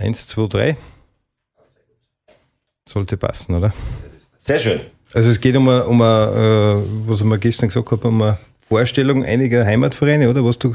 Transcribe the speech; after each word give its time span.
Eins, 0.00 0.26
zwei, 0.26 0.46
drei. 0.46 0.76
Sollte 2.88 3.16
passen, 3.18 3.54
oder? 3.54 3.72
Sehr 4.38 4.58
schön. 4.58 4.80
Also 5.12 5.28
es 5.28 5.40
geht 5.40 5.54
um 5.56 5.68
eine, 5.68 5.84
um 5.84 6.00
eine 6.00 6.82
äh, 6.82 7.08
was 7.08 7.22
wir 7.22 7.38
gestern 7.38 7.68
gesagt 7.68 7.90
haben, 7.90 8.02
um 8.04 8.22
eine 8.22 8.38
Vorstellung 8.66 9.24
einiger 9.24 9.64
Heimatvereine, 9.64 10.30
oder? 10.30 10.44
Was 10.44 10.58
du, 10.58 10.70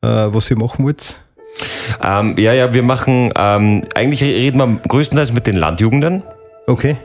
äh, 0.00 0.06
was 0.08 0.50
ihr 0.50 0.58
machen 0.58 0.84
wollt? 0.86 1.20
Ähm, 2.02 2.34
ja, 2.38 2.54
ja, 2.54 2.72
wir 2.72 2.82
machen, 2.82 3.32
ähm, 3.36 3.84
eigentlich 3.94 4.22
reden 4.22 4.58
wir 4.58 4.80
größtenteils 4.88 5.32
mit 5.32 5.46
den 5.46 5.56
Landjugenden. 5.56 6.22
Okay. 6.66 6.96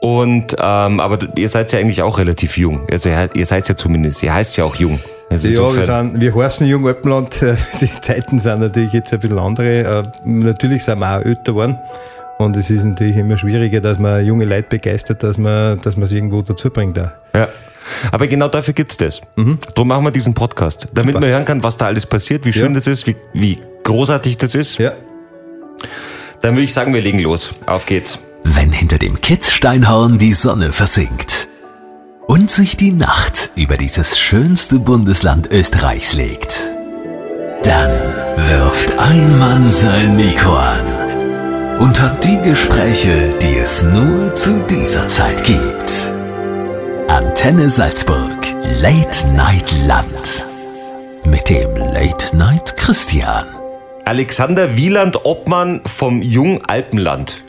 Und, 0.00 0.56
ähm, 0.58 1.00
aber 1.00 1.18
ihr 1.36 1.48
seid 1.48 1.72
ja 1.72 1.78
eigentlich 1.78 2.02
auch 2.02 2.18
relativ 2.18 2.58
jung. 2.58 2.86
Also 2.90 3.10
ihr 3.10 3.46
seid 3.46 3.68
ja 3.68 3.76
zumindest, 3.76 4.22
ihr 4.22 4.34
heißt 4.34 4.56
ja 4.56 4.64
auch 4.64 4.76
jung. 4.76 4.98
Also 5.30 5.48
ja, 5.48 5.74
wir, 5.74 5.84
sind, 5.84 6.20
wir 6.20 6.34
heißen 6.34 6.66
Jung 6.66 6.86
Alpenland. 6.86 7.44
Die 7.80 8.00
Zeiten 8.00 8.38
sind 8.38 8.60
natürlich 8.60 8.92
jetzt 8.92 9.12
ein 9.12 9.20
bisschen 9.20 9.38
andere. 9.38 9.80
Äh, 9.80 10.02
natürlich 10.24 10.84
sind 10.84 10.98
wir 11.00 11.18
auch 11.18 11.24
älter 11.24 11.52
geworden. 11.52 11.78
Und 12.38 12.56
es 12.56 12.70
ist 12.70 12.84
natürlich 12.84 13.16
immer 13.16 13.36
schwieriger, 13.36 13.80
dass 13.80 13.98
man 13.98 14.24
junge 14.24 14.44
Leute 14.44 14.68
begeistert, 14.68 15.22
dass 15.22 15.38
man, 15.38 15.78
dass 15.80 15.96
man 15.96 16.06
es 16.06 16.12
irgendwo 16.12 16.42
dazu 16.42 16.70
bringt. 16.70 16.98
Auch. 16.98 17.10
Ja. 17.32 17.48
Aber 18.10 18.26
genau 18.26 18.48
dafür 18.48 18.74
gibt's 18.74 18.96
das. 18.96 19.20
Mhm. 19.36 19.58
Darum 19.74 19.88
machen 19.88 20.04
wir 20.04 20.10
diesen 20.10 20.34
Podcast. 20.34 20.88
Damit 20.92 21.14
Super. 21.14 21.26
man 21.26 21.30
hören 21.30 21.44
kann, 21.44 21.62
was 21.62 21.76
da 21.76 21.86
alles 21.86 22.06
passiert, 22.06 22.44
wie 22.44 22.52
schön 22.52 22.72
ja. 22.72 22.74
das 22.74 22.86
ist, 22.86 23.06
wie, 23.06 23.16
wie 23.32 23.60
großartig 23.84 24.38
das 24.38 24.54
ist. 24.54 24.78
Ja. 24.78 24.92
Dann 26.40 26.54
würde 26.54 26.64
ich 26.64 26.72
sagen, 26.72 26.92
wir 26.92 27.00
legen 27.00 27.20
los. 27.20 27.50
Auf 27.66 27.86
geht's. 27.86 28.18
Wenn 28.42 28.72
hinter 28.72 28.98
dem 28.98 29.20
Kitzsteinhorn 29.20 30.18
die 30.18 30.34
Sonne 30.34 30.72
versinkt 30.72 31.48
und 32.26 32.50
sich 32.50 32.76
die 32.76 32.92
Nacht 32.92 33.50
über 33.54 33.76
dieses 33.76 34.18
schönste 34.18 34.78
Bundesland 34.78 35.50
Österreichs 35.50 36.14
legt, 36.14 36.74
dann 37.62 37.90
wirft 38.48 38.98
ein 38.98 39.38
Mann 39.38 39.70
sein 39.70 40.16
Mikro 40.16 40.54
an 40.54 41.78
und 41.78 42.00
hat 42.00 42.24
die 42.24 42.38
Gespräche, 42.38 43.34
die 43.40 43.56
es 43.56 43.82
nur 43.82 44.34
zu 44.34 44.52
dieser 44.68 45.06
Zeit 45.06 45.44
gibt. 45.44 46.10
Antenne 47.08 47.68
Salzburg, 47.68 48.46
Late 48.80 49.28
Night 49.28 49.72
Land. 49.86 50.46
Mit 51.24 51.48
dem 51.48 51.76
Late 51.76 52.36
Night 52.36 52.76
Christian. 52.76 53.46
Alexander 54.04 54.76
Wieland 54.76 55.24
Obmann 55.24 55.80
vom 55.86 56.22
Jung 56.22 56.62
Alpenland. 56.66 57.44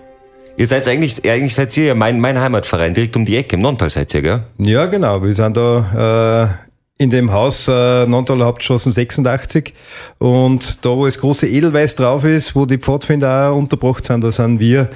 Ihr 0.58 0.68
seid 0.68 0.88
eigentlich, 0.88 1.30
eigentlich 1.30 1.54
seid 1.54 1.76
ihr 1.76 1.86
ja 1.86 1.96
mein, 1.96 2.20
mein 2.20 2.40
Heimatverein, 2.40 2.94
direkt 2.94 3.18
um 3.18 3.26
die 3.26 3.36
Ecke, 3.36 3.56
im 3.58 3.62
Nontal 3.62 3.90
seid 3.90 4.14
ihr, 4.14 4.22
gell? 4.22 4.44
Ja, 4.58 4.86
genau. 4.86 5.22
Wir 5.22 5.34
sind 5.34 5.58
da 5.58 6.56
äh, 6.98 7.04
in 7.04 7.10
dem 7.10 7.34
Haus 7.34 7.68
äh, 7.68 8.06
Nontaler 8.08 8.46
Hauptstraßen 8.46 8.90
86 8.90 9.74
und 10.18 10.86
da, 10.86 10.92
wo 10.92 11.06
das 11.06 11.20
große 11.20 11.46
Edelweiß 11.46 11.96
drauf 11.96 12.24
ist, 12.24 12.56
wo 12.56 12.66
die 12.66 12.78
Pfadfinder 12.78 13.50
auch 13.50 13.58
unterbracht 13.58 14.06
sind, 14.06 14.24
da 14.24 14.32
sind 14.32 14.62
wir 14.62 14.90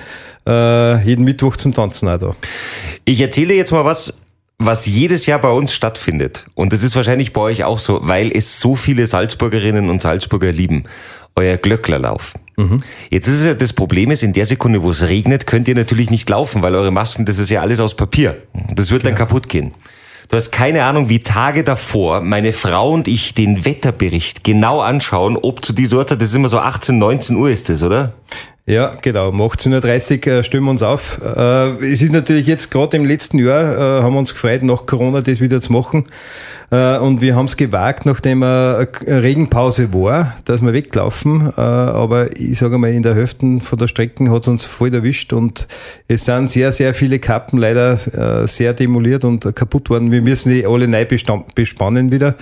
äh, 0.47 1.03
jeden 1.03 1.25
Mittwoch 1.25 1.57
zum 1.57 1.73
Tanzen 1.73 2.07
auch 2.07 2.17
da. 2.17 2.35
Ich 3.03 3.19
erzähle 3.19 3.53
jetzt 3.53 3.73
mal 3.73 3.83
was, 3.83 4.13
was 4.59 4.85
jedes 4.85 5.25
Jahr 5.25 5.39
bei 5.39 5.51
uns 5.51 5.73
stattfindet. 5.73 6.45
Und 6.55 6.71
das 6.71 6.83
ist 6.83 6.95
wahrscheinlich 6.95 7.33
bei 7.33 7.41
euch 7.41 7.65
auch 7.65 7.79
so, 7.79 7.99
weil 8.03 8.31
es 8.31 8.61
so 8.61 8.77
viele 8.77 9.07
Salzburgerinnen 9.07 9.89
und 9.89 10.01
Salzburger 10.01 10.53
lieben. 10.53 10.85
Euer 11.35 11.57
Glöcklerlauf. 11.57 12.33
Mhm. 12.59 12.83
Jetzt 13.09 13.27
ist 13.27 13.39
es 13.39 13.45
ja 13.45 13.53
das 13.53 13.71
Problem 13.71 14.11
ist, 14.11 14.21
in 14.21 14.33
der 14.33 14.45
Sekunde, 14.45 14.83
wo 14.83 14.91
es 14.91 15.03
regnet, 15.03 15.47
könnt 15.47 15.67
ihr 15.69 15.75
natürlich 15.75 16.09
nicht 16.09 16.29
laufen, 16.29 16.61
weil 16.61 16.75
eure 16.75 16.91
Masken, 16.91 17.25
das 17.25 17.39
ist 17.39 17.49
ja 17.49 17.61
alles 17.61 17.79
aus 17.79 17.95
Papier. 17.95 18.43
Das 18.75 18.91
wird 18.91 19.05
dann 19.05 19.15
kaputt 19.15 19.47
gehen. 19.47 19.71
Du 20.29 20.35
hast 20.35 20.51
keine 20.51 20.83
Ahnung, 20.83 21.09
wie 21.09 21.23
Tage 21.23 21.63
davor 21.63 22.21
meine 22.21 22.53
Frau 22.53 22.91
und 22.91 23.07
ich 23.07 23.33
den 23.33 23.65
Wetterbericht 23.65 24.43
genau 24.43 24.81
anschauen, 24.81 25.37
ob 25.37 25.63
zu 25.63 25.73
dieser 25.73 25.97
Uhrzeit, 25.97 26.21
das 26.21 26.29
ist 26.29 26.35
immer 26.35 26.49
so 26.49 26.59
18, 26.59 26.99
19 26.99 27.35
Uhr 27.37 27.49
ist 27.49 27.69
das, 27.69 27.81
oder? 27.81 28.13
Ja, 28.69 28.95
genau. 29.01 29.29
Um 29.29 29.41
18.30 29.41 30.29
Uhr 30.31 30.43
stimmen 30.43 30.67
wir 30.67 30.71
uns 30.71 30.83
auf. 30.83 31.19
Äh, 31.23 31.91
es 31.91 32.03
ist 32.03 32.13
natürlich 32.13 32.45
jetzt 32.45 32.69
gerade 32.69 32.97
im 32.97 33.03
letzten 33.03 33.39
Jahr, 33.39 33.63
äh, 33.63 34.03
haben 34.03 34.13
wir 34.13 34.19
uns 34.19 34.31
gefreut, 34.31 34.61
nach 34.61 34.85
Corona 34.85 35.21
das 35.21 35.41
wieder 35.41 35.59
zu 35.59 35.73
machen. 35.73 36.05
Äh, 36.69 36.99
und 36.99 37.19
wir 37.19 37.35
haben 37.35 37.47
es 37.47 37.57
gewagt, 37.57 38.05
nachdem 38.05 38.43
eine 38.43 38.87
Regenpause 39.07 39.91
war, 39.91 40.35
dass 40.45 40.61
wir 40.61 40.71
weglaufen. 40.71 41.51
Aber 41.57 42.27
ich 42.37 42.59
sage 42.59 42.77
mal, 42.77 42.91
in 42.91 43.01
der 43.01 43.15
Hälfte 43.15 43.59
von 43.59 43.79
der 43.79 43.87
Strecken 43.87 44.29
hat 44.29 44.43
es 44.43 44.47
uns 44.47 44.65
voll 44.65 44.93
erwischt 44.93 45.33
und 45.33 45.67
es 46.07 46.25
sind 46.25 46.51
sehr, 46.51 46.71
sehr 46.71 46.93
viele 46.93 47.17
Kappen 47.17 47.57
leider 47.57 47.97
sehr 48.47 48.75
demoliert 48.75 49.23
und 49.25 49.55
kaputt 49.55 49.89
worden. 49.89 50.11
Wir 50.11 50.21
müssen 50.21 50.53
die 50.53 50.67
alle 50.67 50.87
neu 50.87 51.07
bespannen 51.55 52.11
wieder. 52.11 52.35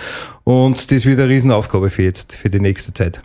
Und 0.44 0.92
das 0.92 1.06
wird 1.06 1.20
eine 1.20 1.30
Riesenaufgabe 1.30 1.90
für 1.90 2.04
jetzt, 2.04 2.36
für 2.36 2.50
die 2.50 2.60
nächste 2.60 2.92
Zeit. 2.92 3.22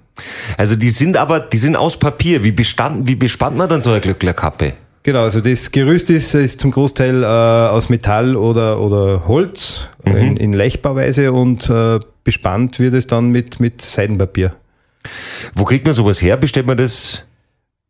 Also 0.56 0.76
die 0.76 0.90
sind 0.90 1.16
aber, 1.16 1.40
die 1.40 1.58
sind 1.58 1.76
aus 1.76 1.98
Papier. 1.98 2.44
Wie, 2.44 2.52
bestand, 2.52 3.08
wie 3.08 3.16
bespannt 3.16 3.56
man 3.56 3.68
dann 3.68 3.82
so 3.82 3.90
eine 3.90 4.00
Glücklerkappe? 4.00 4.74
Genau, 5.04 5.22
also 5.22 5.40
das 5.40 5.72
Gerüst 5.72 6.10
ist, 6.10 6.34
ist 6.34 6.60
zum 6.60 6.70
Großteil 6.70 7.24
äh, 7.24 7.26
aus 7.26 7.88
Metall 7.88 8.36
oder, 8.36 8.80
oder 8.80 9.26
Holz 9.26 9.88
mhm. 10.04 10.16
in, 10.16 10.36
in 10.36 10.52
Leichtbauweise 10.52 11.32
und 11.32 11.68
äh, 11.68 11.98
bespannt 12.22 12.78
wird 12.78 12.94
es 12.94 13.08
dann 13.08 13.30
mit, 13.30 13.58
mit 13.58 13.82
Seidenpapier. 13.82 14.54
Wo 15.54 15.64
kriegt 15.64 15.86
man 15.86 15.94
sowas 15.94 16.22
her? 16.22 16.36
Bestellt 16.36 16.68
man 16.68 16.76
das? 16.76 17.24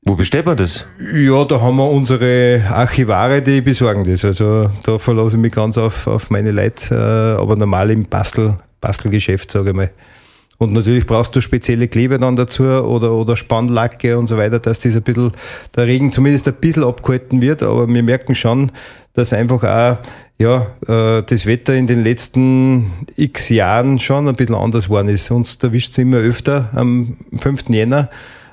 Wo 0.04 0.16
bestellt 0.16 0.46
man 0.46 0.56
das? 0.56 0.86
Ja, 1.14 1.44
da 1.44 1.60
haben 1.60 1.76
wir 1.76 1.88
unsere 1.88 2.62
Archivare, 2.68 3.42
die 3.42 3.60
besorgen 3.60 4.04
das. 4.04 4.24
Also 4.24 4.70
da 4.82 4.98
verlasse 4.98 5.36
ich 5.36 5.42
mich 5.42 5.52
ganz 5.52 5.76
auf, 5.76 6.06
auf 6.06 6.30
meine 6.30 6.50
Leute, 6.50 6.94
äh, 6.94 7.40
aber 7.40 7.56
normal 7.56 7.90
im 7.90 8.06
Bastel, 8.06 8.56
Bastelgeschäft, 8.80 9.50
sage 9.50 9.70
ich 9.70 9.76
mal. 9.76 9.90
Und 10.62 10.72
natürlich 10.72 11.06
brauchst 11.06 11.34
du 11.34 11.40
spezielle 11.40 11.88
Kleber 11.88 12.18
dann 12.18 12.36
dazu 12.36 12.62
oder, 12.62 13.12
oder 13.12 13.36
Spannlacke 13.36 14.16
und 14.16 14.28
so 14.28 14.36
weiter, 14.36 14.60
dass 14.60 14.78
das 14.78 14.94
ein 14.94 15.02
bisschen, 15.02 15.32
der 15.74 15.86
Regen 15.88 16.12
zumindest 16.12 16.46
ein 16.46 16.54
bisschen 16.54 16.84
abgehalten 16.84 17.42
wird. 17.42 17.64
Aber 17.64 17.88
wir 17.88 18.02
merken 18.04 18.36
schon, 18.36 18.70
dass 19.12 19.32
einfach 19.32 19.64
auch, 19.64 19.98
ja, 20.38 20.66
äh, 20.86 21.24
das 21.24 21.46
Wetter 21.46 21.74
in 21.74 21.88
den 21.88 22.04
letzten 22.04 22.92
x 23.16 23.48
Jahren 23.48 23.98
schon 23.98 24.28
ein 24.28 24.36
bisschen 24.36 24.54
anders 24.54 24.84
geworden 24.84 25.08
ist. 25.08 25.30
Uns 25.32 25.56
erwischt 25.56 25.90
es 25.90 25.98
immer 25.98 26.18
öfter 26.18 26.70
am 26.74 27.16
5. 27.40 27.68
Jänner 27.70 28.08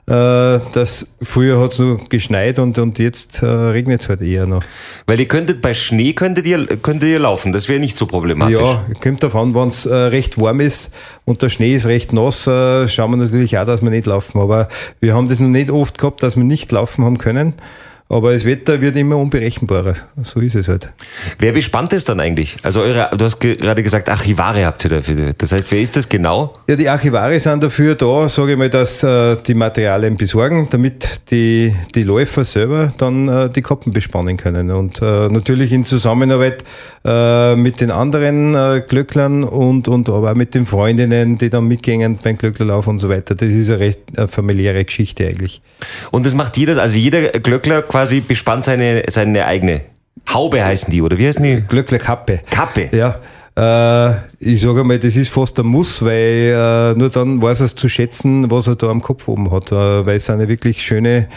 äh, 0.10 0.60
das 0.72 1.08
früher 1.22 1.62
hat 1.62 1.74
es 1.74 1.80
nur 1.80 2.00
geschneit 2.10 2.58
und, 2.58 2.80
und 2.80 2.98
jetzt 2.98 3.44
äh, 3.44 3.46
regnet 3.46 4.02
es 4.02 4.10
halt 4.10 4.22
eher 4.22 4.48
noch. 4.48 4.64
Weil 5.06 5.20
ihr 5.20 5.28
könntet 5.28 5.62
bei 5.62 5.76
Schnee 5.76 6.14
könntet 6.14 6.48
ihr, 6.48 6.66
könntet 6.66 7.10
ihr 7.10 7.20
laufen, 7.20 7.52
das 7.52 7.70
wäre 7.70 7.80
nicht 7.80 7.96
so 7.96 8.08
problematisch. 8.08 8.60
Ja, 8.60 8.86
kommt 9.02 9.22
davon, 9.22 9.54
wenn 9.54 9.68
es 9.68 9.86
äh, 9.86 9.94
recht 9.94 10.40
warm 10.40 10.62
ist 10.62 10.92
und 11.26 11.44
der 11.44 11.50
Schnee 11.50 11.76
ist 11.76 11.86
recht 11.86 12.12
nass, 12.12 12.48
äh, 12.48 12.88
schauen 12.88 13.12
wir 13.12 13.18
natürlich 13.18 13.58
auch, 13.60 13.66
dass 13.66 13.84
wir 13.84 13.92
nicht 13.92 14.08
laufen. 14.08 14.40
Aber 14.40 14.68
wir 15.00 15.14
haben 15.14 15.30
das 15.30 15.40
noch 15.40 15.48
nicht 15.48 15.70
oft 15.70 16.00
gehabt, 16.00 16.24
dass 16.24 16.36
wir 16.36 16.44
nicht 16.44 16.72
laufen 16.72 17.06
haben 17.06 17.20
können. 17.20 17.54
Aber 18.12 18.34
das 18.34 18.44
Wetter 18.44 18.82
wird 18.82 18.96
immer 18.96 19.18
unberechenbarer. 19.18 19.94
So 20.24 20.40
ist 20.40 20.56
es 20.56 20.68
halt. 20.68 20.92
Wer 21.38 21.52
bespannt 21.52 21.94
es 21.94 22.06
dann 22.06 22.20
eigentlich? 22.20 22.58
Also 22.64 22.80
eure, 22.82 23.12
du 23.16 23.24
hast 23.24 23.40
gerade 23.40 23.84
gesagt, 23.84 24.10
Archivare 24.10 24.66
habt 24.66 24.84
ihr 24.84 24.90
dafür. 24.90 25.34
Das 25.38 25.52
heißt, 25.52 25.72
wer 25.72 25.80
ist 25.80 25.96
das 25.96 26.10
genau? 26.10 26.54
Ja, 26.68 26.76
die 26.76 26.90
Archivare 26.90 27.40
sind 27.40 27.62
dafür 27.62 27.94
da, 27.94 28.28
sage 28.28 28.54
ich 28.54 28.58
mal, 28.58 28.72
dass 28.72 29.04
äh, 29.04 29.38
die 29.46 29.54
Materialien 29.54 30.18
besorgen, 30.18 30.68
damit 30.72 31.30
die, 31.30 31.76
die 31.94 32.02
Läufer 32.02 32.44
selber 32.46 32.92
dann 32.98 33.28
äh, 33.28 33.48
die 33.52 33.62
Koppen 33.62 33.94
bespannen 33.94 34.38
können. 34.38 34.72
Und 34.72 35.04
äh, 35.04 35.30
natürlich 35.30 35.72
in 35.72 35.84
Zusammenarbeit 35.84 36.64
äh, 37.06 37.56
mit 37.56 37.80
den 37.80 37.92
anderen 37.92 38.56
äh, 38.56 38.82
Glöcklern 38.88 39.44
und, 39.44 39.88
und 39.88 40.10
aber 40.10 40.32
auch 40.32 40.36
mit 40.36 40.56
den 40.56 40.66
Freundinnen, 40.66 41.38
die 41.38 41.52
dann 41.52 41.66
mitgehen 41.66 42.18
beim 42.24 42.40
Glöcklerlauf 42.40 42.88
und 42.88 42.98
so 42.98 43.08
weiter. 43.08 43.36
Das 43.36 43.50
ist 43.50 43.70
eine 43.70 43.80
recht 43.80 44.00
eine 44.18 44.28
familiäre 44.28 44.84
Geschichte 44.84 45.28
eigentlich. 45.28 45.62
Und 46.10 46.26
das 46.26 46.34
macht 46.34 46.58
jeder, 46.58 46.82
also 46.82 46.98
jeder 46.98 47.30
Glöckler 47.40 47.84
quasi 47.84 47.99
bespannt 48.28 48.66
seine, 48.66 49.04
seine 49.08 49.46
eigene 49.46 49.82
Haube 50.34 50.64
heißen 50.64 50.92
die, 50.92 51.02
oder 51.02 51.18
wie 51.18 51.28
heißen 51.28 51.44
die? 51.44 51.62
Glöcklerkappe. 51.62 52.42
Kappe. 52.50 52.90
Ja. 52.92 53.20
Äh, 53.56 54.16
ich 54.40 54.62
sage 54.62 54.84
mal, 54.84 55.00
das 55.00 55.16
ist 55.16 55.30
fast 55.30 55.60
ein 55.60 55.66
Muss, 55.66 56.04
weil 56.04 56.94
äh, 56.94 56.98
nur 56.98 57.10
dann 57.10 57.42
weiß 57.42 57.62
er 57.62 57.66
es 57.66 57.76
zu 57.76 57.90
schätzen, 57.90 58.50
was 58.52 58.68
er 58.68 58.76
da 58.76 58.88
am 58.88 59.02
Kopf 59.02 59.28
oben 59.28 59.52
hat. 59.52 59.72
Äh, 59.72 60.06
weil 60.06 60.18
es 60.18 60.28
ja 60.28 60.48
wirklich 60.48 60.84
schöne 60.84 61.28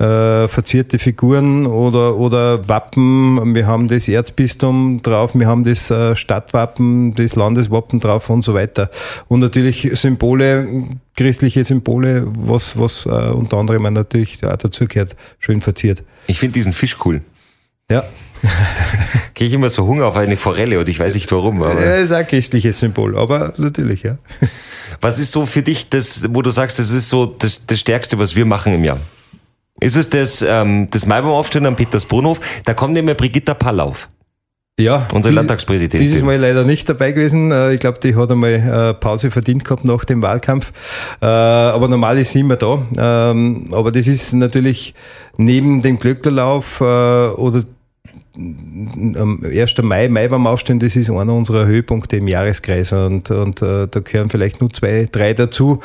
äh, 0.00 0.48
verzierte 0.48 0.98
Figuren 0.98 1.66
oder, 1.66 2.16
oder 2.16 2.66
Wappen. 2.68 3.54
Wir 3.54 3.66
haben 3.66 3.86
das 3.86 4.08
Erzbistum 4.08 5.02
drauf, 5.02 5.32
wir 5.34 5.46
haben 5.46 5.62
das 5.62 5.90
äh, 5.90 6.16
Stadtwappen, 6.16 7.14
das 7.14 7.36
Landeswappen 7.36 8.00
drauf 8.00 8.30
und 8.30 8.40
so 8.42 8.54
weiter. 8.54 8.90
Und 9.28 9.40
natürlich 9.40 9.90
Symbole, 9.92 10.84
christliche 11.16 11.64
Symbole, 11.64 12.26
was, 12.26 12.78
was 12.78 13.04
äh, 13.04 13.10
unter 13.10 13.58
anderem 13.58 13.92
natürlich 13.92 14.42
auch 14.46 14.56
dazu 14.56 14.86
gehört, 14.86 15.16
schön 15.38 15.60
verziert. 15.60 16.02
Ich 16.28 16.38
finde 16.38 16.54
diesen 16.54 16.72
Fisch 16.72 16.96
cool. 17.04 17.20
Ja. 17.90 18.02
Kriege 19.34 19.48
ich 19.48 19.52
immer 19.52 19.68
so 19.68 19.86
Hunger 19.86 20.06
auf 20.06 20.16
eine 20.16 20.38
Forelle 20.38 20.78
und 20.80 20.88
ich 20.88 20.98
weiß 20.98 21.12
nicht 21.12 21.30
warum. 21.30 21.62
Aber 21.62 21.78
ja, 21.78 21.96
ist 21.96 22.10
auch 22.10 22.16
ein 22.16 22.26
christliches 22.26 22.78
Symbol, 22.78 23.18
aber 23.18 23.52
natürlich, 23.58 24.02
ja. 24.04 24.16
Was 25.02 25.18
ist 25.18 25.32
so 25.32 25.44
für 25.44 25.60
dich 25.60 25.90
das, 25.90 26.24
wo 26.30 26.40
du 26.40 26.48
sagst, 26.48 26.78
das 26.78 26.90
ist 26.90 27.10
so 27.10 27.26
das, 27.26 27.66
das 27.66 27.80
Stärkste, 27.80 28.18
was 28.18 28.34
wir 28.34 28.46
machen 28.46 28.72
im 28.72 28.84
Jahr? 28.84 28.98
Ist 29.80 29.96
es 29.96 30.10
das, 30.10 30.44
ähm, 30.46 30.88
das 30.90 31.06
Maibaumaufstehen 31.06 31.66
am 31.66 31.76
Petersbrunhof? 31.76 32.40
Da 32.64 32.74
kommt 32.74 32.96
immer 32.96 33.14
Brigitta 33.14 33.54
Pallauf. 33.54 34.08
Ja. 34.80 35.06
Unsere 35.12 35.34
Landtagspräsidentin. 35.34 36.00
Dieses 36.00 36.22
Mal 36.22 36.36
leider 36.36 36.64
nicht 36.64 36.88
dabei 36.88 37.12
gewesen. 37.12 37.52
Äh, 37.52 37.74
ich 37.74 37.80
glaube, 37.80 37.98
die 38.00 38.16
hat 38.16 38.30
einmal 38.30 38.52
äh, 38.52 38.94
Pause 38.94 39.30
verdient 39.30 39.64
gehabt 39.64 39.84
nach 39.84 40.04
dem 40.04 40.22
Wahlkampf. 40.22 40.72
Äh, 41.20 41.26
aber 41.26 41.88
normal 41.88 42.18
ist 42.18 42.32
sie 42.32 42.40
immer 42.40 42.56
da. 42.56 42.82
Ähm, 42.96 43.68
aber 43.72 43.92
das 43.92 44.08
ist 44.08 44.32
natürlich 44.32 44.94
neben 45.36 45.82
dem 45.82 45.98
Glöcklerlauf 45.98 46.80
oder 46.80 47.64
am 48.36 49.40
1. 49.44 49.74
Mai, 49.82 50.08
Mai 50.08 50.28
beim 50.28 50.46
Aufstehen, 50.46 50.78
das 50.78 50.96
ist 50.96 51.10
einer 51.10 51.34
unserer 51.34 51.66
Höhepunkte 51.66 52.16
im 52.16 52.28
Jahreskreis 52.28 52.92
und, 52.92 53.30
und 53.30 53.60
da 53.60 53.86
gehören 53.86 54.30
vielleicht 54.30 54.60
nur 54.60 54.72
zwei, 54.72 55.08
drei 55.10 55.34
dazu, 55.34 55.80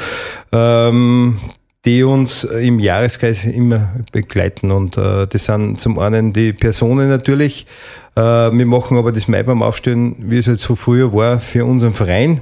ähm, 0.51 1.39
die 1.85 2.03
uns 2.03 2.43
im 2.43 2.79
Jahreskreis 2.79 3.45
immer 3.45 3.89
begleiten 4.11 4.71
und 4.71 4.97
äh, 4.97 5.27
das 5.27 5.45
sind 5.45 5.79
zum 5.79 5.99
einen 5.99 6.33
die 6.33 6.51
Personen 6.51 7.09
natürlich, 7.09 7.67
äh, 8.15 8.21
wir 8.21 8.65
machen 8.65 8.97
aber 8.97 9.11
das 9.11 9.27
Mai 9.27 9.43
beim 9.43 9.61
Aufstehen, 9.61 10.15
wie 10.19 10.37
es 10.37 10.47
halt 10.47 10.59
so 10.59 10.75
früher 10.75 11.13
war, 11.13 11.39
für 11.39 11.65
unseren 11.65 11.93
Verein. 11.93 12.41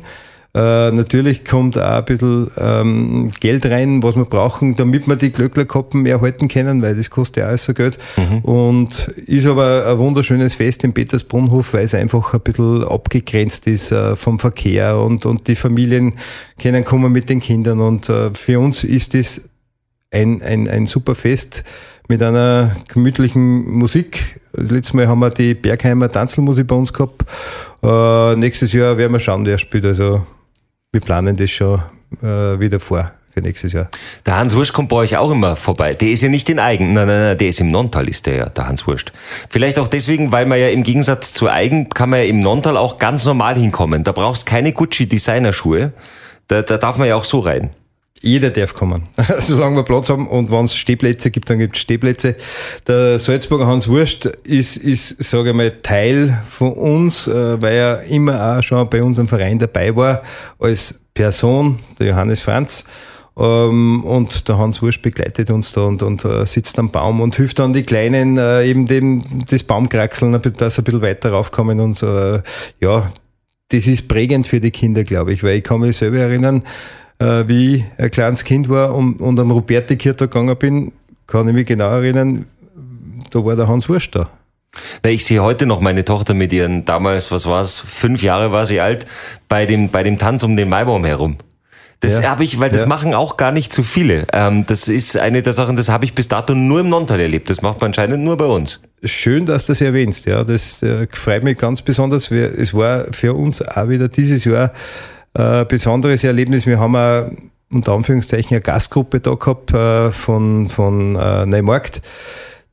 Äh, 0.55 0.91
natürlich 0.91 1.45
kommt 1.45 1.79
auch 1.79 1.97
ein 1.97 2.05
bisschen 2.05 2.51
ähm, 2.57 3.31
Geld 3.39 3.65
rein, 3.65 4.03
was 4.03 4.15
wir 4.15 4.25
brauchen, 4.25 4.75
damit 4.75 5.07
wir 5.07 5.15
die 5.15 5.31
Glöcklerkoppen 5.31 6.05
erhalten 6.05 6.47
können, 6.47 6.83
weil 6.83 6.95
das 6.95 7.09
kostet 7.09 7.37
ja 7.37 7.47
alles 7.47 7.65
so 7.65 7.73
Geld. 7.73 7.97
Mhm. 8.17 8.39
Und 8.39 9.07
ist 9.25 9.47
aber 9.47 9.87
ein 9.87 9.97
wunderschönes 9.97 10.53
Fest 10.55 10.83
im 10.83 10.93
Petersbrunnhof, 10.93 11.73
weil 11.73 11.85
es 11.85 11.95
einfach 11.95 12.35
ein 12.35 12.41
bisschen 12.41 12.83
abgegrenzt 12.83 13.65
ist 13.65 13.91
äh, 13.91 14.15
vom 14.15 14.37
Verkehr 14.37 14.97
und, 14.97 15.25
und 15.25 15.47
die 15.47 15.55
Familien 15.55 16.13
können 16.61 16.85
kommen 16.85 17.11
mit 17.11 17.29
den 17.29 17.39
Kindern. 17.39 17.79
Und 17.81 18.09
äh, 18.09 18.29
für 18.35 18.59
uns 18.59 18.83
ist 18.83 19.15
das 19.15 19.41
ein, 20.11 20.43
ein, 20.43 20.67
ein 20.67 20.85
super 20.85 21.15
Fest 21.15 21.63
mit 22.07 22.21
einer 22.21 22.75
gemütlichen 22.89 23.71
Musik. 23.71 24.39
Letztes 24.53 24.93
Mal 24.93 25.07
haben 25.07 25.17
wir 25.17 25.31
die 25.31 25.55
Bergheimer 25.55 26.11
Tanzelmusik 26.11 26.67
bei 26.67 26.75
uns 26.75 26.93
gehabt. 26.93 27.23
Äh, 27.81 28.35
nächstes 28.35 28.71
Jahr 28.73 28.97
werden 28.97 29.13
wir 29.13 29.19
schauen, 29.19 29.47
wer 29.47 29.57
spielt. 29.57 29.85
Also 29.85 30.21
wir 30.93 31.01
planen 31.01 31.35
das 31.35 31.49
schon 31.49 31.81
äh, 32.21 32.59
wieder 32.59 32.79
vor 32.79 33.11
für 33.31 33.41
nächstes 33.41 33.73
Jahr. 33.73 33.89
Der 34.27 34.37
Hans 34.37 34.55
Wurst 34.55 34.73
kommt 34.73 34.89
bei 34.89 34.97
euch 34.97 35.17
auch 35.17 35.31
immer 35.31 35.55
vorbei. 35.55 35.95
Der 35.95 36.09
ist 36.09 36.21
ja 36.21 36.29
nicht 36.29 36.47
in 36.49 36.59
Eigen, 36.59 36.93
nein, 36.93 37.07
nein, 37.07 37.19
nein, 37.19 37.37
der 37.37 37.47
ist 37.47 37.59
im 37.59 37.71
Nontal, 37.71 38.07
ist 38.07 38.27
der 38.27 38.35
ja, 38.35 38.45
der 38.49 38.67
Hans 38.67 38.85
Wurst. 38.85 39.11
Vielleicht 39.49 39.79
auch 39.79 39.87
deswegen, 39.87 40.31
weil 40.31 40.45
man 40.45 40.59
ja 40.59 40.69
im 40.69 40.83
Gegensatz 40.83 41.33
zu 41.33 41.49
Eigen 41.49 41.89
kann 41.89 42.11
man 42.11 42.19
ja 42.19 42.25
im 42.25 42.39
Nontal 42.39 42.77
auch 42.77 42.99
ganz 42.99 43.25
normal 43.25 43.55
hinkommen. 43.55 44.03
Da 44.03 44.11
brauchst 44.11 44.45
keine 44.45 44.71
Gucci 44.71 45.07
Designerschuhe. 45.07 45.93
Da, 46.47 46.61
da 46.61 46.77
darf 46.77 46.97
man 46.97 47.07
ja 47.07 47.15
auch 47.15 47.23
so 47.23 47.39
rein. 47.39 47.71
Jeder 48.25 48.51
darf 48.51 48.73
kommen, 48.73 49.03
solange 49.39 49.75
wir 49.75 49.83
Platz 49.83 50.09
haben. 50.09 50.29
Und 50.29 50.49
wenn 50.49 50.63
es 50.63 50.75
Stehplätze 50.77 51.29
gibt, 51.29 51.49
dann 51.49 51.59
gibt 51.59 51.75
es 51.75 51.81
Stehplätze. 51.81 52.37
Der 52.87 53.19
Salzburger 53.19 53.67
Hans 53.67 53.89
Wurst 53.89 54.27
ist, 54.45 54.77
ist 54.77 55.21
sage 55.21 55.49
ich 55.49 55.55
mal, 55.55 55.71
Teil 55.81 56.41
von 56.49 56.71
uns, 56.71 57.27
äh, 57.27 57.61
weil 57.61 57.75
er 57.75 58.03
immer 58.03 58.57
auch 58.57 58.63
schon 58.63 58.89
bei 58.89 59.03
unserem 59.03 59.27
Verein 59.27 59.59
dabei 59.59 59.93
war, 59.93 60.23
als 60.57 60.97
Person, 61.13 61.79
der 61.99 62.07
Johannes 62.07 62.41
Franz. 62.41 62.85
Ähm, 63.37 64.05
und 64.05 64.47
der 64.47 64.57
Hans 64.57 64.81
Wurst 64.81 65.01
begleitet 65.01 65.51
uns 65.51 65.73
da 65.73 65.81
und, 65.81 66.01
und 66.01 66.23
uh, 66.23 66.45
sitzt 66.45 66.79
am 66.79 66.91
Baum 66.91 67.19
und 67.19 67.35
hilft 67.35 67.59
dann 67.59 67.73
die 67.73 67.83
Kleinen 67.83 68.37
uh, 68.37 68.61
eben 68.61 68.87
dem, 68.87 69.21
das 69.49 69.63
Baumkraxeln, 69.63 70.39
dass 70.55 70.75
sie 70.75 70.81
ein 70.81 70.85
bisschen 70.85 71.01
weiter 71.01 71.31
raufkommen 71.31 71.81
und 71.81 72.01
uh, 72.03 72.39
ja, 72.79 73.11
das 73.69 73.87
ist 73.87 74.07
prägend 74.07 74.47
für 74.47 74.61
die 74.61 74.71
Kinder, 74.71 75.03
glaube 75.03 75.33
ich, 75.33 75.43
weil 75.43 75.57
ich 75.57 75.63
kann 75.63 75.79
mich 75.79 75.97
selber 75.97 76.19
erinnern, 76.19 76.61
äh, 77.19 77.47
wie 77.47 77.75
ich 77.75 77.83
ein 77.97 78.11
kleines 78.11 78.43
Kind 78.43 78.69
war 78.69 78.93
und, 78.93 79.19
und 79.19 79.39
am 79.39 79.51
Roberti-Kirtag 79.51 80.31
gegangen 80.31 80.57
bin, 80.57 80.91
kann 81.27 81.47
ich 81.47 81.53
mich 81.53 81.65
genau 81.65 81.89
erinnern, 81.89 82.45
da 83.31 83.43
war 83.43 83.55
der 83.55 83.67
Hans 83.67 83.89
Wurst 83.89 84.15
da. 84.15 84.29
Na, 85.03 85.09
ich 85.09 85.25
sehe 85.25 85.41
heute 85.41 85.65
noch 85.65 85.79
meine 85.79 86.03
Tochter 86.03 86.33
mit 86.33 86.51
ihren, 86.51 86.85
damals, 86.85 87.31
was 87.31 87.45
war's, 87.45 87.79
fünf 87.79 88.23
Jahre 88.23 88.51
war 88.51 88.65
sie 88.65 88.81
alt, 88.81 89.05
bei 89.47 89.65
dem, 89.65 89.89
bei 89.89 90.03
dem 90.03 90.17
Tanz 90.17 90.43
um 90.43 90.57
den 90.57 90.69
Maibaum 90.69 91.05
herum. 91.05 91.37
Das 91.99 92.21
ja, 92.21 92.31
habe 92.31 92.43
ich, 92.43 92.59
weil 92.59 92.69
das 92.69 92.81
ja. 92.81 92.87
machen 92.87 93.13
auch 93.13 93.37
gar 93.37 93.53
nicht 93.53 93.71
zu 93.71 93.81
viele. 93.81 94.27
Ähm, 94.33 94.65
das 94.67 94.89
ist 94.89 95.15
eine 95.15 95.41
der 95.41 95.53
Sachen, 95.53 95.77
das 95.77 95.87
habe 95.87 96.03
ich 96.03 96.13
bis 96.13 96.27
dato 96.27 96.53
nur 96.53 96.81
im 96.81 96.89
Nontal 96.89 97.21
erlebt. 97.21 97.49
Das 97.49 97.61
macht 97.61 97.79
man 97.79 97.89
anscheinend 97.89 98.25
nur 98.25 98.35
bei 98.35 98.45
uns. 98.45 98.81
Schön, 99.05 99.45
dass 99.45 99.65
du 99.65 99.71
das 99.71 99.79
erwähnst. 99.79 100.25
Ja, 100.25 100.43
das 100.43 100.83
äh, 100.83 101.07
freut 101.13 101.45
mich 101.45 101.57
ganz 101.57 101.81
besonders. 101.81 102.29
Es 102.29 102.73
war 102.73 103.05
für 103.11 103.33
uns 103.33 103.61
auch 103.61 103.87
wieder 103.87 104.09
dieses 104.09 104.43
Jahr 104.43 104.73
äh, 105.33 105.65
besonderes 105.65 106.23
Erlebnis. 106.23 106.65
Wir 106.65 106.79
haben 106.79 106.95
auch 106.95 107.25
unter 107.71 107.93
Anführungszeichen 107.93 108.51
eine 108.51 108.61
Gastgruppe 108.61 109.19
da 109.19 109.33
gehabt 109.33 109.73
äh, 109.73 110.11
von, 110.11 110.69
von 110.69 111.15
äh, 111.15 111.45
Neumarkt, 111.45 112.01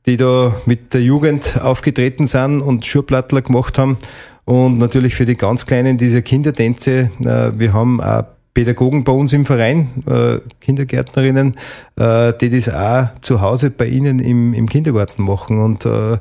die 0.05 0.17
da 0.17 0.55
mit 0.65 0.93
der 0.93 1.01
Jugend 1.01 1.59
aufgetreten 1.61 2.27
sind 2.27 2.61
und 2.61 2.85
Schurplattler 2.85 3.41
gemacht 3.41 3.77
haben. 3.77 3.97
Und 4.45 4.77
natürlich 4.77 5.15
für 5.15 5.25
die 5.25 5.35
ganz 5.35 5.65
Kleinen 5.65 5.97
diese 5.97 6.21
Kindertänze. 6.21 7.11
Äh, 7.23 7.51
wir 7.57 7.73
haben 7.73 8.01
auch 8.01 8.25
Pädagogen 8.53 9.03
bei 9.03 9.13
uns 9.13 9.31
im 9.31 9.45
Verein, 9.45 9.89
äh, 10.07 10.39
Kindergärtnerinnen, 10.59 11.55
äh, 11.95 12.33
die 12.33 12.49
das 12.49 12.69
auch 12.69 13.09
zu 13.21 13.41
Hause 13.41 13.71
bei 13.71 13.85
ihnen 13.85 14.19
im, 14.19 14.53
im 14.53 14.67
Kindergarten 14.67 15.23
machen. 15.23 15.59
Und 15.59 15.85
äh, 15.85 16.17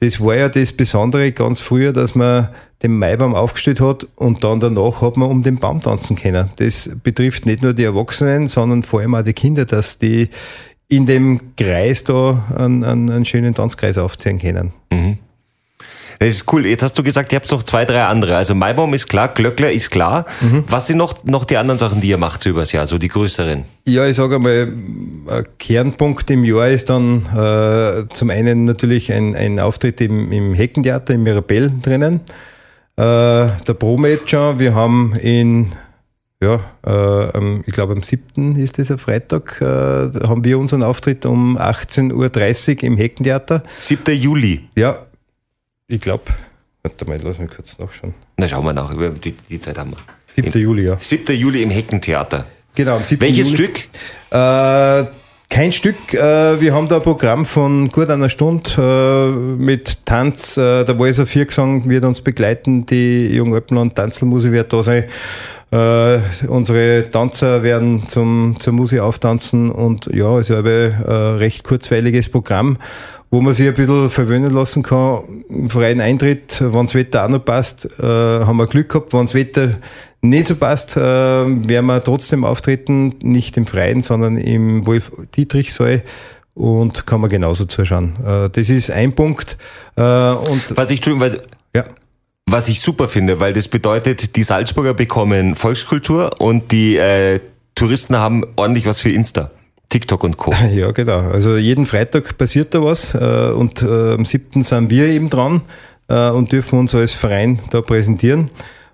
das 0.00 0.20
war 0.20 0.36
ja 0.36 0.48
das 0.48 0.72
Besondere 0.72 1.30
ganz 1.32 1.60
früher, 1.60 1.92
dass 1.92 2.14
man 2.14 2.48
den 2.82 2.98
Maibaum 2.98 3.34
aufgestellt 3.34 3.80
hat 3.80 4.06
und 4.16 4.42
dann 4.42 4.58
danach 4.58 5.02
hat 5.02 5.18
man 5.18 5.28
um 5.28 5.42
den 5.42 5.56
Baum 5.56 5.80
tanzen 5.80 6.16
können. 6.16 6.48
Das 6.56 6.90
betrifft 7.02 7.44
nicht 7.44 7.62
nur 7.62 7.74
die 7.74 7.84
Erwachsenen, 7.84 8.48
sondern 8.48 8.82
vor 8.82 9.00
allem 9.00 9.14
auch 9.14 9.22
die 9.22 9.34
Kinder, 9.34 9.66
dass 9.66 9.98
die 9.98 10.30
in 10.88 11.06
dem 11.06 11.54
Kreis 11.56 12.04
da 12.04 12.44
einen, 12.56 12.82
einen, 12.82 13.10
einen 13.10 13.24
schönen 13.26 13.54
Tanzkreis 13.54 13.98
aufziehen 13.98 14.38
können. 14.38 14.72
Mhm. 14.90 15.18
Das 16.20 16.28
ist 16.28 16.52
cool. 16.52 16.66
Jetzt 16.66 16.82
hast 16.82 16.98
du 16.98 17.02
gesagt, 17.02 17.32
ihr 17.32 17.36
habt 17.36 17.50
noch 17.50 17.62
zwei, 17.62 17.86
drei 17.86 18.04
andere. 18.04 18.36
Also 18.36 18.54
Maibaum 18.54 18.92
ist 18.92 19.08
klar, 19.08 19.28
Glöckler 19.28 19.72
ist 19.72 19.90
klar. 19.90 20.26
Mhm. 20.42 20.64
Was 20.68 20.86
sind 20.86 20.98
noch, 20.98 21.24
noch 21.24 21.46
die 21.46 21.56
anderen 21.56 21.78
Sachen, 21.78 22.02
die 22.02 22.10
ihr 22.10 22.18
macht 22.18 22.42
so 22.42 22.50
übers 22.50 22.72
Jahr, 22.72 22.86
so 22.86 22.98
die 22.98 23.08
größeren? 23.08 23.64
Ja, 23.88 24.06
ich 24.06 24.16
sage 24.16 24.34
einmal, 24.36 24.70
ein 25.28 25.44
Kernpunkt 25.58 26.30
im 26.30 26.44
Jahr 26.44 26.68
ist 26.68 26.90
dann 26.90 27.24
äh, 27.34 28.06
zum 28.12 28.28
einen 28.28 28.66
natürlich 28.66 29.10
ein, 29.10 29.34
ein 29.34 29.58
Auftritt 29.58 30.02
im, 30.02 30.30
im 30.30 30.52
Heckentheater 30.52 31.14
im 31.14 31.22
Mirabell 31.22 31.72
drinnen. 31.80 32.20
Äh, 32.96 33.02
der 33.02 33.74
Promet 33.78 34.30
schon. 34.30 34.58
Wir 34.58 34.74
haben 34.74 35.14
in 35.14 35.72
ja, 36.42 36.60
äh, 36.86 37.60
ich 37.66 37.72
glaube 37.72 37.94
am 37.94 38.02
7. 38.02 38.56
ist 38.56 38.78
das 38.78 38.90
ein 38.90 38.98
Freitag, 38.98 39.58
äh, 39.62 39.64
haben 39.64 40.44
wir 40.44 40.58
unseren 40.58 40.82
Auftritt 40.82 41.24
um 41.24 41.56
18.30 41.56 42.76
Uhr 42.76 42.84
im 42.84 42.98
Heckentheater. 42.98 43.62
7. 43.78 44.14
Juli. 44.14 44.68
Ja, 44.74 45.06
ich 45.90 46.00
glaube, 46.00 46.24
warte 46.82 47.04
mal, 47.04 47.18
lass 47.22 47.38
mich 47.38 47.50
kurz 47.50 47.78
nachschauen. 47.78 48.14
Na, 48.36 48.48
schauen 48.48 48.64
wir 48.64 48.72
nach, 48.72 48.94
die, 49.20 49.32
die 49.32 49.60
Zeit 49.60 49.76
haben 49.78 49.90
wir. 49.90 49.98
7. 50.36 50.52
Im, 50.52 50.60
Juli, 50.60 50.84
ja. 50.84 50.98
7. 50.98 51.36
Juli 51.36 51.62
im 51.62 51.70
Heckentheater. 51.70 52.46
Genau, 52.74 52.96
am 52.96 53.02
7. 53.04 53.20
Welches 53.20 53.50
Juli. 53.50 53.64
Stück? 53.64 53.88
Äh, 54.30 55.04
kein 55.48 55.72
Stück. 55.72 56.14
Äh, 56.14 56.60
wir 56.60 56.72
haben 56.72 56.88
da 56.88 56.96
ein 56.96 57.02
Programm 57.02 57.44
von 57.44 57.90
gut 57.90 58.08
einer 58.08 58.28
Stunde 58.28 58.70
äh, 58.78 59.60
mit 59.60 60.06
Tanz. 60.06 60.56
Äh, 60.56 60.84
der 60.84 60.96
Walser 60.98 61.26
Viergesang 61.26 61.88
wird 61.88 62.04
uns 62.04 62.20
begleiten. 62.20 62.86
Die 62.86 63.34
Jungalpenland 63.34 63.96
Tanzelmusik 63.96 64.52
wird 64.52 64.72
da 64.72 64.84
sein. 64.84 65.04
Äh, 65.72 66.18
unsere 66.48 67.10
Tanzer 67.10 67.62
werden 67.62 68.08
zum, 68.08 68.56
zur 68.58 68.72
Musik 68.72 69.00
auftanzen 69.00 69.70
und 69.70 70.06
ja, 70.06 70.38
es 70.38 70.50
ist 70.50 70.56
ein 70.56 70.66
äh, 70.66 71.12
recht 71.12 71.64
kurzweiliges 71.64 72.28
Programm 72.28 72.78
wo 73.30 73.40
man 73.40 73.54
sich 73.54 73.68
ein 73.68 73.74
bisschen 73.74 74.10
verwöhnen 74.10 74.50
lassen 74.50 74.82
kann. 74.82 75.44
Im 75.48 75.70
freien 75.70 76.00
Eintritt, 76.00 76.60
wenn 76.60 76.86
das 76.86 76.94
Wetter 76.94 77.24
auch 77.24 77.28
noch 77.28 77.44
passt, 77.44 77.88
äh, 78.00 78.04
haben 78.04 78.56
wir 78.56 78.66
Glück 78.66 78.88
gehabt. 78.88 79.12
Wenn 79.12 79.22
das 79.22 79.34
Wetter 79.34 79.76
nicht 80.20 80.48
so 80.48 80.56
passt, 80.56 80.96
äh, 80.96 81.00
werden 81.00 81.86
wir 81.86 82.02
trotzdem 82.02 82.44
auftreten, 82.44 83.14
nicht 83.22 83.56
im 83.56 83.66
Freien, 83.66 84.02
sondern 84.02 84.36
im 84.36 84.86
Wolf-Dietrich-Saal 84.86 86.02
und 86.54 87.06
kann 87.06 87.20
man 87.20 87.30
genauso 87.30 87.64
zuschauen. 87.66 88.14
Äh, 88.26 88.50
das 88.50 88.68
ist 88.68 88.90
ein 88.90 89.12
Punkt. 89.12 89.56
Äh, 89.96 90.02
und 90.02 90.76
was 90.76 90.90
ich, 90.90 91.00
weil, 91.06 91.40
ja. 91.74 91.84
Was 92.52 92.66
ich 92.66 92.80
super 92.80 93.06
finde, 93.06 93.38
weil 93.38 93.52
das 93.52 93.68
bedeutet, 93.68 94.34
die 94.34 94.42
Salzburger 94.42 94.92
bekommen 94.92 95.54
Volkskultur 95.54 96.40
und 96.40 96.72
die 96.72 96.96
äh, 96.96 97.38
Touristen 97.76 98.16
haben 98.16 98.44
ordentlich 98.56 98.86
was 98.86 98.98
für 98.98 99.10
Insta. 99.10 99.52
TikTok 99.88 100.24
und 100.24 100.36
Co. 100.36 100.52
Ja, 100.74 100.90
genau. 100.90 101.20
Also 101.30 101.56
jeden 101.56 101.86
Freitag 101.86 102.36
passiert 102.38 102.74
da 102.74 102.82
was 102.82 103.14
äh, 103.14 103.52
und 103.54 103.82
äh, 103.82 104.14
am 104.14 104.24
7. 104.24 104.64
sind 104.64 104.90
wir 104.90 105.06
eben 105.06 105.30
dran 105.30 105.60
äh, 106.08 106.30
und 106.30 106.50
dürfen 106.50 106.80
uns 106.80 106.92
als 106.92 107.12
Verein 107.12 107.60
da 107.70 107.82
präsentieren. 107.82 108.46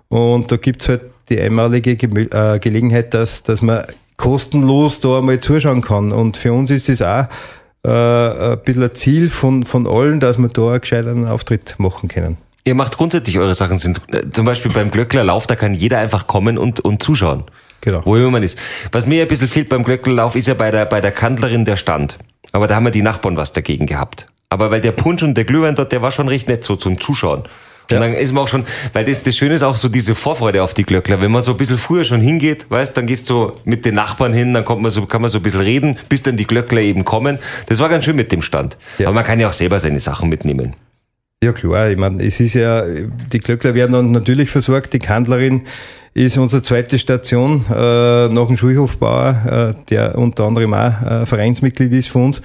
Und 0.07 0.51
da 0.51 0.57
gibt's 0.57 0.87
halt 0.87 1.01
die 1.29 1.41
einmalige 1.41 1.95
Ge 1.95 2.27
äh, 2.29 2.59
Gelegenheit, 2.59 3.15
dass, 3.15 3.41
dass 3.41 3.63
man 3.63 3.81
kostenlos 4.17 4.99
da 4.99 5.17
einmal 5.17 5.39
zuschauen 5.39 5.81
kann. 5.81 6.11
Und 6.11 6.37
für 6.37 6.53
uns 6.53 6.69
ist 6.69 6.89
das 6.89 7.01
auch 7.01 7.25
äh, 7.83 8.51
ein 8.51 8.59
bisschen 8.63 8.83
ein 8.83 8.93
Ziel 8.93 9.29
von, 9.29 9.65
von 9.65 9.87
allen, 9.87 10.19
dass 10.19 10.37
wir 10.37 10.49
da 10.49 10.69
einen 10.69 10.81
gescheiteren 10.81 11.27
Auftritt 11.27 11.73
machen 11.79 12.07
können. 12.07 12.37
Ihr 12.67 12.75
macht 12.75 12.97
grundsätzlich 12.97 13.39
eure 13.39 13.55
Sachen, 13.55 13.77
sind 13.77 14.01
äh, 14.11 14.29
zum 14.29 14.45
Beispiel 14.45 14.69
beim 14.69 14.91
Glöcklerlauf, 14.91 15.47
da 15.47 15.55
kann 15.55 15.73
jeder 15.73 15.99
einfach 15.99 16.27
kommen 16.27 16.57
und, 16.57 16.81
und 16.81 17.01
zuschauen. 17.01 17.45
Genau. 17.79 18.01
Wo 18.03 18.17
immer 18.17 18.29
man 18.29 18.43
ist. 18.43 18.59
Was 18.91 19.07
mir 19.07 19.21
ein 19.21 19.27
bisschen 19.29 19.47
fehlt 19.47 19.69
beim 19.69 19.85
Glöcklerlauf 19.85 20.35
ist 20.35 20.49
ja 20.49 20.53
bei 20.53 20.69
der, 20.69 20.85
bei 20.85 20.99
der 20.99 21.13
Kandlerin 21.13 21.63
der 21.63 21.77
Stand. 21.77 22.17
Aber 22.51 22.67
da 22.67 22.75
haben 22.75 22.83
wir 22.83 22.91
die 22.91 23.01
Nachbarn 23.01 23.37
was 23.37 23.53
dagegen 23.53 23.85
gehabt. 23.85 24.27
Aber 24.49 24.69
weil 24.69 24.81
der 24.81 24.91
Punsch 24.91 25.23
und 25.23 25.35
der 25.35 25.45
Glühwein 25.45 25.75
dort, 25.75 25.93
der 25.93 26.01
war 26.01 26.11
schon 26.11 26.27
recht 26.27 26.49
nett 26.49 26.65
so 26.65 26.75
zum 26.75 26.99
Zuschauen. 26.99 27.43
Und 27.89 28.01
dann 28.01 28.13
ist 28.13 28.33
man 28.33 28.43
auch 28.43 28.49
schon, 28.49 28.65
weil 28.91 29.05
das, 29.05 29.23
das 29.23 29.37
Schöne 29.37 29.53
ist 29.53 29.63
auch 29.63 29.77
so 29.77 29.87
diese 29.87 30.13
Vorfreude 30.13 30.61
auf 30.61 30.73
die 30.73 30.83
Glöckler. 30.83 31.21
Wenn 31.21 31.31
man 31.31 31.41
so 31.41 31.51
ein 31.51 31.57
bisschen 31.57 31.77
früher 31.77 32.03
schon 32.03 32.19
hingeht, 32.19 32.69
weißt, 32.69 32.97
dann 32.97 33.05
gehst 33.05 33.29
du 33.29 33.53
mit 33.63 33.85
den 33.85 33.95
Nachbarn 33.95 34.33
hin, 34.33 34.53
dann 34.53 34.65
kommt 34.65 34.81
man 34.81 34.91
so, 34.91 35.05
kann 35.05 35.21
man 35.21 35.31
so 35.31 35.39
ein 35.39 35.41
bisschen 35.41 35.61
reden, 35.61 35.97
bis 36.09 36.21
dann 36.21 36.35
die 36.35 36.45
Glöckler 36.45 36.81
eben 36.81 37.05
kommen. 37.05 37.39
Das 37.67 37.79
war 37.79 37.87
ganz 37.87 38.03
schön 38.03 38.17
mit 38.17 38.33
dem 38.33 38.41
Stand. 38.41 38.77
Ja. 38.97 39.07
Aber 39.07 39.15
man 39.15 39.23
kann 39.23 39.39
ja 39.39 39.47
auch 39.47 39.53
selber 39.53 39.79
seine 39.79 40.01
Sachen 40.01 40.27
mitnehmen. 40.27 40.75
Ja 41.43 41.53
klar, 41.53 41.91
ich 41.91 41.97
meine, 41.97 42.23
es 42.23 42.39
ist 42.39 42.55
ja, 42.55 42.83
die 42.83 43.37
Glöckler 43.37 43.75
werden 43.75 43.91
dann 43.91 44.11
natürlich 44.11 44.49
versorgt. 44.49 44.93
Die 44.93 44.99
Kandlerin 44.99 45.61
ist 46.15 46.35
unsere 46.39 46.63
zweite 46.63 46.97
Station 46.97 47.63
äh, 47.69 48.27
nach 48.27 48.47
dem 48.47 48.57
Schulhofbauer, 48.57 49.75
äh, 49.77 49.85
der 49.91 50.17
unter 50.17 50.45
anderem 50.45 50.73
auch 50.73 51.01
äh, 51.03 51.25
Vereinsmitglied 51.27 51.93
ist 51.93 52.09
für 52.09 52.17
uns. 52.17 52.41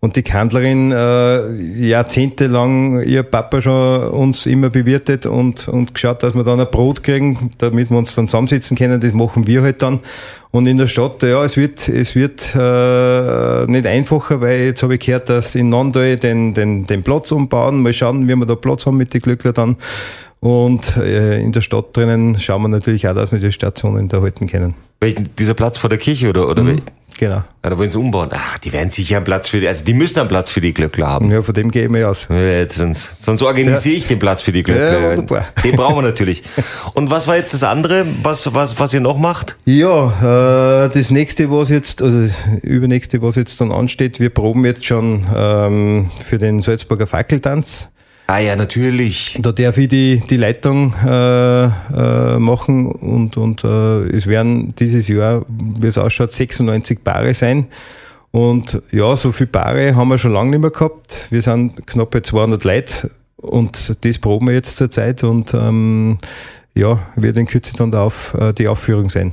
Und 0.00 0.14
die 0.14 0.22
Kandlerin 0.22 0.92
äh, 0.92 1.52
jahrzehntelang 1.88 3.02
ihr 3.02 3.24
Papa 3.24 3.60
schon 3.60 4.06
uns 4.08 4.46
immer 4.46 4.70
bewirtet 4.70 5.26
und, 5.26 5.66
und 5.66 5.92
geschaut, 5.92 6.22
dass 6.22 6.36
wir 6.36 6.44
dann 6.44 6.60
ein 6.60 6.68
Brot 6.70 7.02
kriegen, 7.02 7.50
damit 7.58 7.90
wir 7.90 7.98
uns 7.98 8.14
dann 8.14 8.28
zusammensitzen 8.28 8.76
können. 8.76 9.00
Das 9.00 9.12
machen 9.12 9.48
wir 9.48 9.62
halt 9.62 9.82
dann. 9.82 9.98
Und 10.52 10.68
in 10.68 10.78
der 10.78 10.86
Stadt, 10.86 11.22
ja, 11.24 11.42
es 11.42 11.56
wird, 11.56 11.88
es 11.88 12.14
wird 12.14 12.54
äh, 12.54 13.66
nicht 13.66 13.86
einfacher, 13.86 14.40
weil 14.40 14.66
jetzt 14.66 14.84
habe 14.84 14.94
ich 14.94 15.00
gehört, 15.00 15.28
dass 15.28 15.56
in 15.56 15.68
Nandal 15.68 16.16
den, 16.16 16.54
den, 16.54 16.86
den 16.86 17.02
Platz 17.02 17.32
umbauen. 17.32 17.82
Mal 17.82 17.92
schauen, 17.92 18.28
wie 18.28 18.36
wir 18.36 18.46
da 18.46 18.54
Platz 18.54 18.86
haben 18.86 18.98
mit 18.98 19.12
den 19.12 19.20
Glückler 19.20 19.52
dann. 19.52 19.76
Und 20.38 20.96
äh, 20.96 21.40
in 21.40 21.50
der 21.50 21.60
Stadt 21.60 21.96
drinnen 21.96 22.38
schauen 22.38 22.62
wir 22.62 22.68
natürlich 22.68 23.08
auch, 23.08 23.14
dass 23.14 23.32
wir 23.32 23.40
die 23.40 23.50
Stationen 23.50 24.06
da 24.06 24.22
halten 24.22 24.46
können. 24.46 24.74
Welchen, 25.00 25.28
dieser 25.36 25.54
Platz 25.54 25.78
vor 25.78 25.90
der 25.90 25.98
Kirche 25.98 26.28
oder, 26.28 26.48
oder 26.48 26.62
mhm. 26.62 26.82
Genau. 27.18 27.42
Ja, 27.64 27.70
da 27.70 27.76
wollen 27.76 27.90
sie 27.90 27.98
umbauen. 27.98 28.28
Ach, 28.32 28.58
die 28.58 28.72
werden 28.72 28.90
sicher 28.90 29.16
einen 29.16 29.24
Platz 29.24 29.48
für 29.48 29.58
die, 29.58 29.66
also 29.66 29.84
die 29.84 29.92
müssen 29.92 30.20
einen 30.20 30.28
Platz 30.28 30.50
für 30.50 30.60
die 30.60 30.72
Glöckler 30.72 31.08
haben. 31.08 31.30
Ja, 31.32 31.42
von 31.42 31.52
dem 31.52 31.72
gehe 31.72 31.84
ich 31.84 31.90
mir 31.90 32.08
aus. 32.08 32.28
Ja, 32.30 32.70
sonst, 32.70 33.24
sonst 33.24 33.42
organisiere 33.42 33.94
ja. 33.94 33.98
ich 33.98 34.06
den 34.06 34.20
Platz 34.20 34.42
für 34.42 34.52
die 34.52 34.62
Glöckler. 34.62 35.00
Ja, 35.00 35.10
wunderbar. 35.10 35.48
Den 35.64 35.74
brauchen 35.74 35.96
wir 35.96 36.02
natürlich. 36.02 36.44
Und 36.94 37.10
was 37.10 37.26
war 37.26 37.36
jetzt 37.36 37.52
das 37.54 37.64
andere, 37.64 38.06
was, 38.22 38.54
was, 38.54 38.78
was 38.78 38.94
ihr 38.94 39.00
noch 39.00 39.18
macht? 39.18 39.56
Ja, 39.64 40.84
äh, 40.84 40.90
das 40.90 41.10
nächste, 41.10 41.50
was 41.50 41.70
jetzt, 41.70 42.02
also 42.02 42.28
übernächste, 42.62 43.20
was 43.20 43.34
jetzt 43.34 43.60
dann 43.60 43.72
ansteht, 43.72 44.20
wir 44.20 44.30
proben 44.30 44.64
jetzt 44.64 44.84
schon 44.84 45.26
ähm, 45.34 46.10
für 46.24 46.38
den 46.38 46.60
Salzburger 46.60 47.08
Fackeltanz. 47.08 47.88
Ah 48.30 48.40
ja, 48.40 48.56
natürlich. 48.56 49.38
Da 49.40 49.52
darf 49.52 49.78
ich 49.78 49.88
die, 49.88 50.22
die 50.28 50.36
Leitung 50.36 50.92
äh, 51.02 51.64
äh, 51.64 52.38
machen 52.38 52.84
und, 52.84 53.38
und 53.38 53.64
äh, 53.64 54.02
es 54.14 54.26
werden 54.26 54.74
dieses 54.78 55.08
Jahr, 55.08 55.46
wie 55.48 55.86
es 55.86 55.96
ausschaut, 55.96 56.32
96 56.32 57.02
Paare 57.02 57.32
sein. 57.32 57.68
Und 58.30 58.82
ja, 58.92 59.16
so 59.16 59.32
viele 59.32 59.46
Paare 59.46 59.96
haben 59.96 60.08
wir 60.08 60.18
schon 60.18 60.34
lange 60.34 60.50
nicht 60.50 60.60
mehr 60.60 60.70
gehabt. 60.70 61.26
Wir 61.30 61.40
sind 61.40 61.86
knapp 61.86 62.10
bei 62.10 62.20
200 62.20 62.64
Leute 62.64 63.10
und 63.38 64.04
das 64.04 64.18
proben 64.18 64.48
wir 64.48 64.54
jetzt 64.54 64.76
zur 64.76 64.90
Zeit 64.90 65.24
und 65.24 65.54
ähm, 65.54 66.18
ja, 66.74 67.00
wird 67.16 67.38
in 67.38 67.46
Kürze 67.46 67.74
dann 67.76 67.94
auf, 67.94 68.34
äh, 68.34 68.52
die 68.52 68.68
Aufführung 68.68 69.08
sein. 69.08 69.32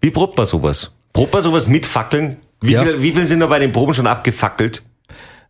Wie 0.00 0.10
probt 0.10 0.36
man 0.36 0.46
sowas? 0.46 0.90
Probt 1.12 1.32
man 1.32 1.42
sowas 1.42 1.68
mit 1.68 1.86
Fackeln? 1.86 2.38
Wie, 2.60 2.72
ja. 2.72 2.82
viel, 2.82 3.00
wie 3.00 3.12
viel 3.12 3.26
sind 3.26 3.38
da 3.38 3.46
bei 3.46 3.60
den 3.60 3.70
Proben 3.70 3.94
schon 3.94 4.08
abgefackelt? 4.08 4.82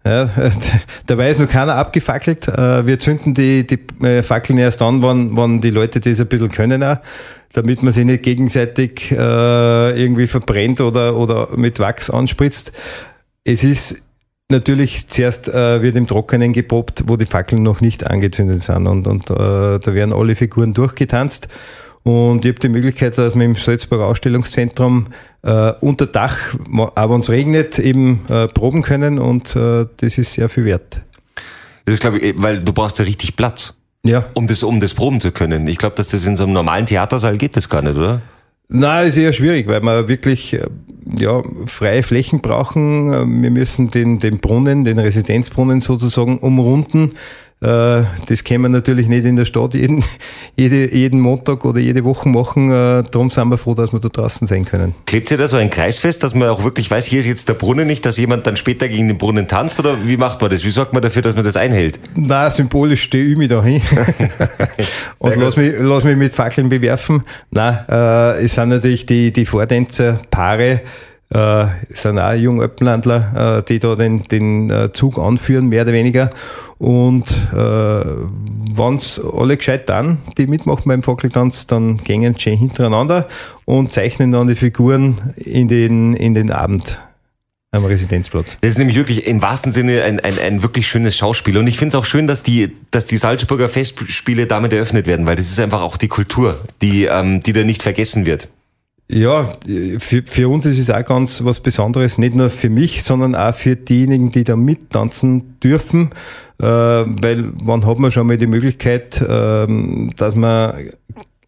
Ja, 0.06 0.28
dabei 1.06 1.30
ist 1.30 1.40
noch 1.40 1.48
keiner 1.48 1.76
abgefackelt. 1.76 2.48
Äh, 2.48 2.86
wir 2.86 2.98
zünden 2.98 3.32
die, 3.32 3.66
die 3.66 3.78
äh, 4.04 4.22
Fackeln 4.22 4.58
erst 4.58 4.82
an, 4.82 5.00
wann, 5.00 5.34
wann 5.36 5.60
die 5.60 5.70
Leute 5.70 6.00
das 6.00 6.20
ein 6.20 6.26
bisschen 6.26 6.50
können 6.50 6.82
auch, 6.82 6.98
damit 7.54 7.82
man 7.82 7.92
sie 7.92 8.04
nicht 8.04 8.22
gegenseitig 8.22 9.10
äh, 9.12 9.16
irgendwie 10.00 10.26
verbrennt 10.26 10.82
oder, 10.82 11.16
oder 11.16 11.48
mit 11.56 11.78
Wachs 11.78 12.10
anspritzt. 12.10 12.72
Es 13.44 13.64
ist 13.64 14.02
natürlich 14.50 15.08
zuerst 15.08 15.52
wird 15.52 15.96
im 15.96 16.06
Trockenen 16.06 16.52
geprobt, 16.52 17.04
wo 17.06 17.16
die 17.16 17.24
Fackeln 17.24 17.62
noch 17.62 17.80
nicht 17.80 18.06
angezündet 18.06 18.62
sind 18.62 18.86
und, 18.86 19.06
und 19.06 19.30
da 19.30 19.80
werden 19.86 20.12
alle 20.12 20.36
Figuren 20.36 20.74
durchgetanzt. 20.74 21.48
Und 22.04 22.44
ich 22.44 22.50
habe 22.50 22.60
die 22.60 22.68
Möglichkeit, 22.68 23.16
dass 23.16 23.34
wir 23.34 23.44
im 23.44 23.56
Salzburger 23.56 24.06
Ausstellungszentrum 24.06 25.06
äh, 25.42 25.72
unter 25.80 26.06
Dach, 26.06 26.36
auch 26.70 27.10
wenn 27.10 27.20
es 27.20 27.30
regnet, 27.30 27.78
eben 27.78 28.20
äh, 28.28 28.46
proben 28.46 28.82
können 28.82 29.18
und 29.18 29.56
äh, 29.56 29.86
das 29.96 30.18
ist 30.18 30.34
sehr 30.34 30.50
viel 30.50 30.66
wert. 30.66 31.00
Das 31.86 31.94
ist, 31.94 32.00
glaube 32.00 32.18
ich, 32.18 32.34
weil 32.36 32.62
du 32.62 32.72
brauchst 32.74 32.98
ja 32.98 33.06
richtig 33.06 33.36
Platz. 33.36 33.74
Ja. 34.04 34.26
Um 34.34 34.46
das, 34.46 34.62
um 34.62 34.80
das 34.80 34.92
proben 34.92 35.22
zu 35.22 35.32
können. 35.32 35.66
Ich 35.66 35.78
glaube, 35.78 35.96
dass 35.96 36.08
das 36.08 36.26
in 36.26 36.36
so 36.36 36.44
einem 36.44 36.52
normalen 36.52 36.84
Theatersaal 36.84 37.38
geht 37.38 37.56
das 37.56 37.70
gar 37.70 37.80
nicht, 37.80 37.96
oder? 37.96 38.20
Na, 38.68 39.00
ist 39.00 39.16
eher 39.16 39.32
schwierig, 39.32 39.66
weil 39.66 39.82
wir 39.82 40.06
wirklich 40.06 40.52
äh, 40.52 40.66
ja, 41.18 41.42
freie 41.66 42.02
Flächen 42.02 42.40
brauchen. 42.40 43.42
Wir 43.42 43.50
müssen 43.50 43.90
den, 43.90 44.18
den 44.18 44.40
Brunnen, 44.40 44.84
den 44.84 44.98
Residenzbrunnen 44.98 45.80
sozusagen 45.80 46.38
umrunden. 46.38 47.12
Äh, 47.64 48.04
das 48.26 48.44
können 48.44 48.62
wir 48.62 48.68
natürlich 48.68 49.08
nicht 49.08 49.24
in 49.24 49.36
der 49.36 49.46
Stadt 49.46 49.72
jeden, 49.72 50.04
jede, 50.56 50.94
jeden 50.94 51.20
Montag 51.20 51.64
oder 51.64 51.80
jede 51.80 52.04
Woche 52.04 52.28
machen. 52.28 52.70
Äh, 52.70 53.04
darum 53.10 53.30
sind 53.30 53.48
wir 53.48 53.56
froh, 53.56 53.74
dass 53.74 53.92
wir 53.92 54.00
da 54.00 54.08
draußen 54.08 54.46
sein 54.46 54.66
können. 54.66 54.94
Klebt 55.06 55.30
ihr 55.30 55.38
da 55.38 55.48
so 55.48 55.56
ein 55.56 55.70
Kreis 55.70 55.96
fest, 55.98 56.22
dass 56.22 56.34
man 56.34 56.48
auch 56.48 56.62
wirklich 56.62 56.90
weiß, 56.90 57.06
hier 57.06 57.20
ist 57.20 57.26
jetzt 57.26 57.48
der 57.48 57.54
Brunnen 57.54 57.86
nicht, 57.86 58.04
dass 58.04 58.18
jemand 58.18 58.46
dann 58.46 58.56
später 58.56 58.86
gegen 58.88 59.08
den 59.08 59.16
Brunnen 59.16 59.48
tanzt? 59.48 59.80
Oder 59.80 59.96
wie 60.06 60.18
macht 60.18 60.42
man 60.42 60.50
das? 60.50 60.62
Wie 60.62 60.70
sorgt 60.70 60.92
man 60.92 61.00
dafür, 61.00 61.22
dass 61.22 61.34
man 61.34 61.44
das 61.44 61.56
einhält? 61.56 61.98
Na, 62.14 62.50
symbolisch 62.50 63.02
stehe 63.04 63.24
ich 63.24 63.38
mich 63.38 63.48
da 63.48 63.62
hin 63.62 63.80
und 65.18 65.36
lass 65.36 65.56
mich, 65.56 65.72
lass 65.78 66.04
mich 66.04 66.18
mit 66.18 66.32
Fackeln 66.32 66.68
bewerfen. 66.68 67.22
Na, 67.50 68.34
äh, 68.36 68.44
es 68.44 68.56
sind 68.56 68.68
natürlich 68.68 69.06
die, 69.06 69.32
die 69.32 69.46
Vordänzer, 69.46 70.20
Paare, 70.30 70.82
äh, 71.30 71.66
sind 71.90 72.18
auch 72.18 72.34
Jungöppenlandler, 72.34 73.58
äh, 73.58 73.62
die 73.64 73.78
da 73.78 73.96
den, 73.96 74.24
den 74.24 74.70
äh, 74.70 74.92
Zug 74.92 75.18
anführen, 75.18 75.68
mehr 75.68 75.82
oder 75.82 75.92
weniger. 75.92 76.30
Und 76.78 77.30
äh, 77.52 78.04
wenn's 78.76 79.20
alle 79.20 79.56
gescheit 79.56 79.88
dann, 79.88 80.18
die 80.36 80.46
mitmachen 80.46 80.84
beim 80.86 81.02
Fackeltanz, 81.02 81.66
dann 81.66 81.98
gehen 81.98 82.34
sie 82.38 82.56
hintereinander 82.56 83.28
und 83.64 83.92
zeichnen 83.92 84.32
dann 84.32 84.48
die 84.48 84.54
Figuren 84.54 85.34
in 85.36 85.68
den, 85.68 86.14
in 86.14 86.34
den 86.34 86.50
Abend 86.50 87.00
am 87.74 87.84
Residenzplatz. 87.84 88.56
Das 88.60 88.70
ist 88.70 88.78
nämlich 88.78 88.96
wirklich 88.96 89.26
im 89.26 89.42
wahrsten 89.42 89.72
Sinne 89.72 90.02
ein, 90.02 90.20
ein, 90.20 90.38
ein 90.38 90.62
wirklich 90.62 90.86
schönes 90.86 91.16
Schauspiel. 91.16 91.58
Und 91.58 91.66
ich 91.66 91.76
finde 91.76 91.96
es 91.96 92.00
auch 92.00 92.04
schön, 92.04 92.26
dass 92.26 92.42
die, 92.42 92.76
dass 92.90 93.06
die 93.06 93.16
Salzburger 93.16 93.68
Festspiele 93.68 94.46
damit 94.46 94.72
eröffnet 94.72 95.06
werden, 95.06 95.26
weil 95.26 95.36
das 95.36 95.46
ist 95.46 95.58
einfach 95.58 95.80
auch 95.80 95.96
die 95.96 96.08
Kultur, 96.08 96.60
die, 96.82 97.04
ähm, 97.04 97.40
die 97.40 97.52
da 97.52 97.64
nicht 97.64 97.82
vergessen 97.82 98.26
wird. 98.26 98.48
Ja, 99.06 99.52
für, 99.98 100.22
für 100.24 100.48
uns 100.48 100.64
ist 100.64 100.78
es 100.78 100.88
auch 100.88 101.04
ganz 101.04 101.44
was 101.44 101.60
Besonderes, 101.60 102.16
nicht 102.16 102.34
nur 102.34 102.48
für 102.48 102.70
mich, 102.70 103.02
sondern 103.02 103.34
auch 103.34 103.54
für 103.54 103.76
diejenigen, 103.76 104.30
die 104.30 104.44
da 104.44 104.56
mittanzen 104.56 105.60
dürfen, 105.60 106.10
äh, 106.58 106.64
weil 106.66 107.52
wann 107.62 107.84
hat 107.84 107.98
man 107.98 108.10
schon 108.10 108.26
mal 108.26 108.38
die 108.38 108.46
Möglichkeit, 108.46 109.20
äh, 109.20 109.66
dass 110.16 110.34
man 110.34 110.90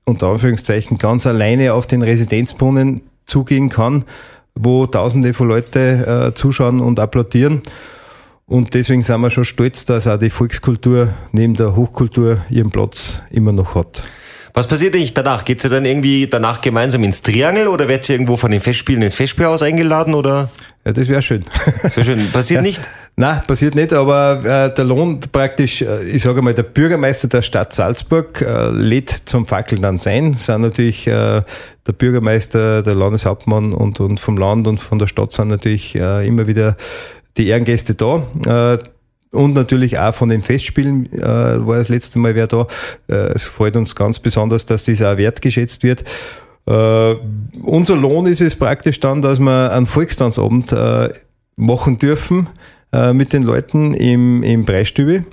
unter 0.05 0.29
Anführungszeichen 0.29 0.99
ganz 0.99 1.27
alleine 1.27 1.73
auf 1.73 1.87
den 1.87 2.03
Residenzbrunnen 2.03 3.01
zugehen 3.25 3.71
kann, 3.71 4.05
wo 4.55 4.87
Tausende 4.87 5.33
von 5.33 5.49
Leute 5.49 6.29
äh, 6.29 6.35
zuschauen 6.35 6.81
und 6.81 7.01
applaudieren. 7.01 7.63
Und 8.47 8.75
deswegen 8.75 9.03
sind 9.03 9.21
wir 9.23 9.31
schon 9.31 9.45
stolz, 9.45 9.87
dass 9.87 10.07
auch 10.07 10.19
die 10.19 10.31
Volkskultur 10.31 11.13
neben 11.33 11.55
der 11.55 11.75
Hochkultur 11.75 12.43
ihren 12.49 12.71
Platz 12.71 13.23
immer 13.31 13.53
noch 13.53 13.75
hat. 13.75 14.07
Was 14.57 14.67
passiert 14.67 14.95
eigentlich 14.95 15.13
danach? 15.13 15.45
Geht 15.45 15.63
ihr 15.65 15.69
dann 15.69 15.85
irgendwie 15.85 16.29
danach 16.29 16.63
gemeinsam 16.63 17.05
ins 17.05 17.21
Triangel 17.21 17.69
oder 17.69 17.89
werdet 17.89 18.09
ihr 18.09 18.15
irgendwo 18.15 18.39
von 18.39 18.51
den 18.51 18.63
Festspielen 18.63 19.03
ins 19.03 19.15
Festspielhaus 19.15 19.61
eingeladen 19.61 20.15
oder? 20.15 20.49
Ja, 20.87 20.93
das 20.93 21.09
wäre 21.09 21.21
schön. 21.21 21.45
Das 21.83 21.95
wäre 21.95 22.07
schön. 22.07 22.31
Passiert 22.33 22.61
ja. 22.63 22.63
nicht? 22.63 22.81
Nein, 23.17 23.43
passiert 23.47 23.75
nicht, 23.75 23.93
aber 23.93 24.41
äh, 24.43 24.75
der 24.75 24.85
Lohn 24.87 25.21
praktisch, 25.31 25.83
äh, 25.83 26.05
ich 26.05 26.23
sage 26.23 26.41
mal, 26.41 26.55
der 26.55 26.63
Bürgermeister 26.63 27.29
der 27.29 27.43
Stadt 27.43 27.75
Salzburg 27.75 28.41
äh, 28.41 28.71
lädt 28.71 29.11
zum 29.11 29.47
Fackeln 29.47 29.83
dann 29.83 29.99
sein. 29.99 30.33
Sind 30.33 30.63
natürlich 30.63 31.07
äh, 31.07 31.43
der 31.87 31.93
Bürgermeister, 31.93 32.83
der 32.83 32.95
Landeshauptmann 32.95 33.75
und, 33.75 34.01
und 34.01 34.19
vom 34.19 34.39
Land 34.39 34.67
und 34.69 34.81
von 34.81 34.99
der 34.99 35.07
Stadt 35.07 35.35
sind 35.35 35.49
natürlich 35.49 35.97
äh, 35.97 36.27
immer 36.27 36.47
wieder 36.47 36.79
die 37.37 37.49
Ehrengäste 37.49 37.95
da. 37.95 38.23
Äh, 38.47 38.79
und 39.37 39.55
natürlich 39.55 39.99
auch 39.99 40.15
von 40.15 40.29
den 40.29 40.43
Festspielen 40.43 41.13
äh, 41.13 41.21
war 41.21 41.77
das 41.77 41.89
letzte 41.89 42.19
Mal 42.19 42.35
wer 42.35 42.47
da. 42.47 42.67
Äh, 43.09 43.15
es 43.35 43.45
freut 43.45 43.77
uns 43.77 43.95
ganz 43.95 44.19
besonders, 44.19 44.67
dass 44.67 44.85
das 44.85 45.03
auch 45.03 45.17
wertgeschätzt 45.17 45.83
wird. 45.83 46.05
Äh, 46.67 47.15
unser 47.63 47.97
Lohn 47.97 48.27
ist 48.27 48.41
es 48.41 48.57
praktisch 48.57 48.99
dann, 49.01 49.23
dass 49.23 49.39
wir 49.39 49.73
einen 49.73 49.87
Volkstanzabend 49.87 50.73
äh, 50.73 51.11
machen 51.57 51.99
dürfen 51.99 52.49
äh, 52.93 53.13
mit 53.13 53.33
den 53.33 53.43
Leuten 53.43 53.95
im, 53.95 54.43
im 54.43 54.65
Breistübe. 54.65 55.25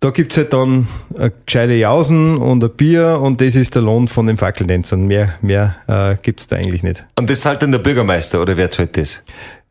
Da 0.00 0.10
gibt's 0.10 0.36
halt 0.36 0.52
dann 0.52 0.86
eine 1.16 1.32
gescheite 1.46 1.72
Jausen 1.74 2.36
und 2.36 2.62
ein 2.62 2.70
Bier 2.70 3.20
und 3.22 3.40
das 3.40 3.56
ist 3.56 3.74
der 3.74 3.80
Lohn 3.82 4.06
von 4.06 4.26
den 4.26 4.36
Fackeltänzern. 4.36 5.06
Mehr, 5.06 5.34
mehr 5.40 5.76
äh, 5.86 6.16
gibt's 6.20 6.46
da 6.46 6.56
eigentlich 6.56 6.82
nicht. 6.82 7.06
Und 7.16 7.30
das 7.30 7.40
zahlt 7.40 7.62
dann 7.62 7.72
der 7.72 7.78
Bürgermeister 7.78 8.42
oder 8.42 8.56
wer 8.56 8.70
zahlt 8.70 8.96
das? 8.98 9.22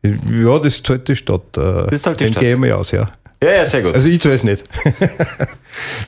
Ja, 0.02 0.58
das 0.58 0.82
zahlt 0.82 1.06
die 1.08 1.14
Stadt. 1.14 1.56
Äh, 1.56 1.88
das 1.88 2.02
zahlt 2.02 2.20
die 2.20 2.28
Stadt. 2.28 2.40
Gehe 2.40 2.54
ich 2.54 2.58
mal 2.58 2.72
aus, 2.72 2.90
ja. 2.90 3.10
Ja, 3.44 3.52
ja, 3.52 3.66
sehr 3.66 3.82
gut. 3.82 3.94
Also 3.94 4.08
ich 4.08 4.18
es 4.32 4.42
nicht. 4.42 4.64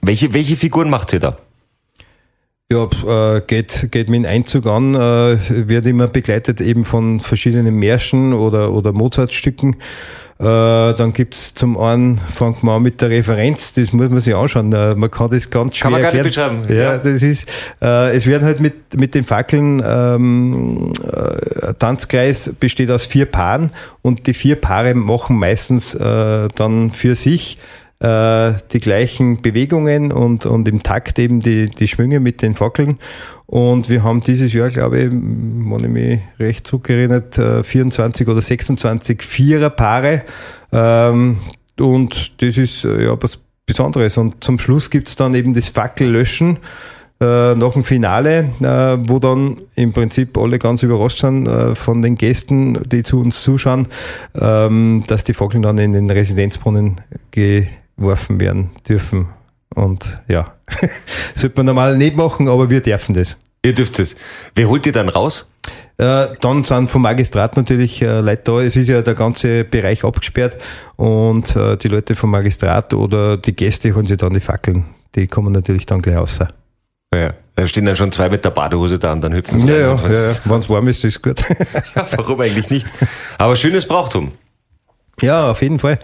welche, 0.00 0.32
welche 0.32 0.56
Figuren 0.56 0.88
macht 0.88 1.12
ihr 1.12 1.20
da? 1.20 1.36
Ja, 2.68 2.88
äh, 3.36 3.42
geht, 3.46 3.92
geht 3.92 4.10
mit 4.10 4.26
Einzug 4.26 4.66
an, 4.66 4.96
äh, 4.96 4.98
wird 5.68 5.86
immer 5.86 6.08
begleitet 6.08 6.60
eben 6.60 6.82
von 6.82 7.20
verschiedenen 7.20 7.76
Märschen 7.76 8.32
oder, 8.32 8.72
oder 8.72 8.92
Mozartstücken. 8.92 9.76
Äh, 10.40 10.42
dann 10.42 11.12
gibt's 11.12 11.54
zum 11.54 11.78
einen, 11.78 12.18
fangt 12.18 12.64
man 12.64 12.78
an 12.78 12.82
mit 12.82 13.00
der 13.00 13.10
Referenz, 13.10 13.72
das 13.74 13.92
muss 13.92 14.10
man 14.10 14.18
sich 14.18 14.34
anschauen. 14.34 14.72
Äh, 14.72 14.96
man 14.96 15.12
kann 15.12 15.30
das 15.30 15.48
ganz 15.48 15.76
schwer 15.76 15.82
Kann 15.84 15.92
man 15.92 16.02
gar 16.02 16.12
nicht 16.12 16.36
erklären. 16.36 16.62
beschreiben. 16.62 16.76
Ja, 16.76 16.98
das 16.98 17.22
ist, 17.22 17.48
äh, 17.80 18.16
es 18.16 18.26
werden 18.26 18.44
halt 18.44 18.58
mit, 18.58 18.96
mit 18.96 19.14
den 19.14 19.22
Fackeln, 19.22 19.80
ähm, 19.86 20.92
äh, 21.04 21.68
ein 21.68 21.78
Tanzkreis 21.78 22.52
besteht 22.58 22.90
aus 22.90 23.06
vier 23.06 23.26
Paaren 23.26 23.70
und 24.02 24.26
die 24.26 24.34
vier 24.34 24.56
Paare 24.56 24.94
machen 24.94 25.36
meistens 25.38 25.94
äh, 25.94 26.48
dann 26.56 26.90
für 26.90 27.14
sich 27.14 27.58
äh, 28.00 28.52
die 28.72 28.80
gleichen 28.80 29.40
Bewegungen 29.40 30.12
und, 30.12 30.46
und 30.46 30.68
im 30.68 30.82
Takt 30.82 31.18
eben 31.18 31.40
die, 31.40 31.68
die 31.70 31.88
Schwünge 31.88 32.20
mit 32.20 32.42
den 32.42 32.54
Fackeln. 32.54 32.98
Und 33.46 33.88
wir 33.88 34.02
haben 34.02 34.22
dieses 34.22 34.52
Jahr, 34.52 34.68
glaube 34.68 34.98
ich, 34.98 35.10
wenn 35.10 35.84
ich 35.84 35.90
mich 35.90 36.20
recht 36.38 36.66
zurückerinnert, 36.66 37.38
äh, 37.38 37.62
24 37.62 38.28
oder 38.28 38.40
26 38.40 39.22
Viererpaare. 39.22 40.22
Ähm, 40.72 41.38
und 41.80 42.42
das 42.42 42.58
ist 42.58 42.84
äh, 42.84 43.04
ja 43.04 43.16
was 43.20 43.38
Besonderes. 43.66 44.16
Und 44.16 44.42
zum 44.44 44.58
Schluss 44.58 44.90
gibt's 44.90 45.16
dann 45.16 45.34
eben 45.34 45.54
das 45.54 45.68
Fackellöschen 45.68 46.58
äh, 47.20 47.54
nach 47.54 47.72
dem 47.72 47.82
Finale, 47.82 48.50
äh, 48.60 49.08
wo 49.08 49.18
dann 49.18 49.56
im 49.74 49.92
Prinzip 49.92 50.36
alle 50.36 50.58
ganz 50.58 50.82
überrascht 50.82 51.20
sind 51.20 51.48
äh, 51.48 51.74
von 51.74 52.02
den 52.02 52.16
Gästen, 52.16 52.78
die 52.88 53.02
zu 53.02 53.20
uns 53.20 53.42
zuschauen, 53.42 53.88
ähm, 54.34 55.04
dass 55.06 55.24
die 55.24 55.34
Fackeln 55.34 55.62
dann 55.62 55.78
in 55.78 55.94
den 55.94 56.10
Residenzbrunnen 56.10 56.96
geworfen 57.96 58.40
werden 58.40 58.70
dürfen. 58.88 59.28
Und 59.74 60.20
ja, 60.28 60.54
sollte 61.34 61.56
man 61.56 61.66
normal 61.66 61.96
nicht 61.96 62.16
machen, 62.16 62.48
aber 62.48 62.70
wir 62.70 62.80
dürfen 62.80 63.14
das. 63.14 63.38
Ihr 63.64 63.74
dürft 63.74 63.98
es. 63.98 64.16
Wer 64.54 64.68
holt 64.68 64.86
ihr 64.86 64.92
dann 64.92 65.08
raus? 65.08 65.46
Äh, 65.98 66.28
dann 66.40 66.62
sind 66.64 66.88
vom 66.88 67.02
Magistrat 67.02 67.56
natürlich 67.56 68.00
äh, 68.02 68.20
Leute 68.20 68.42
da. 68.44 68.60
Es 68.60 68.76
ist 68.76 68.88
ja 68.88 69.02
der 69.02 69.14
ganze 69.14 69.64
Bereich 69.64 70.04
abgesperrt 70.04 70.56
und 70.96 71.56
äh, 71.56 71.76
die 71.76 71.88
Leute 71.88 72.14
vom 72.14 72.30
Magistrat 72.30 72.94
oder 72.94 73.36
die 73.36 73.56
Gäste 73.56 73.94
holen 73.94 74.06
sich 74.06 74.18
dann 74.18 74.34
die 74.34 74.40
Fackeln. 74.40 74.84
Die 75.14 75.26
kommen 75.26 75.52
natürlich 75.52 75.86
dann 75.86 76.02
gleich 76.02 76.16
raus. 76.16 76.38
Ja, 77.14 77.34
da 77.54 77.66
stehen 77.66 77.86
dann 77.86 77.96
schon 77.96 78.12
zwei 78.12 78.28
mit 78.28 78.44
der 78.44 78.50
Badehose 78.50 78.98
da 78.98 79.12
und 79.12 79.22
dann 79.22 79.32
hüpfen 79.32 79.58
sie. 79.58 79.68
Ja, 79.68 79.94
rein 79.94 80.12
ja, 80.12 80.28
ja. 80.28 80.34
wenn 80.44 80.58
es 80.58 80.68
warm 80.68 80.88
ist, 80.88 81.02
ist 81.02 81.22
gut. 81.22 81.40
ja, 81.96 82.06
warum 82.16 82.40
eigentlich 82.40 82.68
nicht? 82.68 82.86
Aber 83.38 83.56
schönes 83.56 83.86
Brauchtum. 83.86 84.32
ja, 85.22 85.50
auf 85.50 85.62
jeden 85.62 85.78
Fall. 85.78 85.98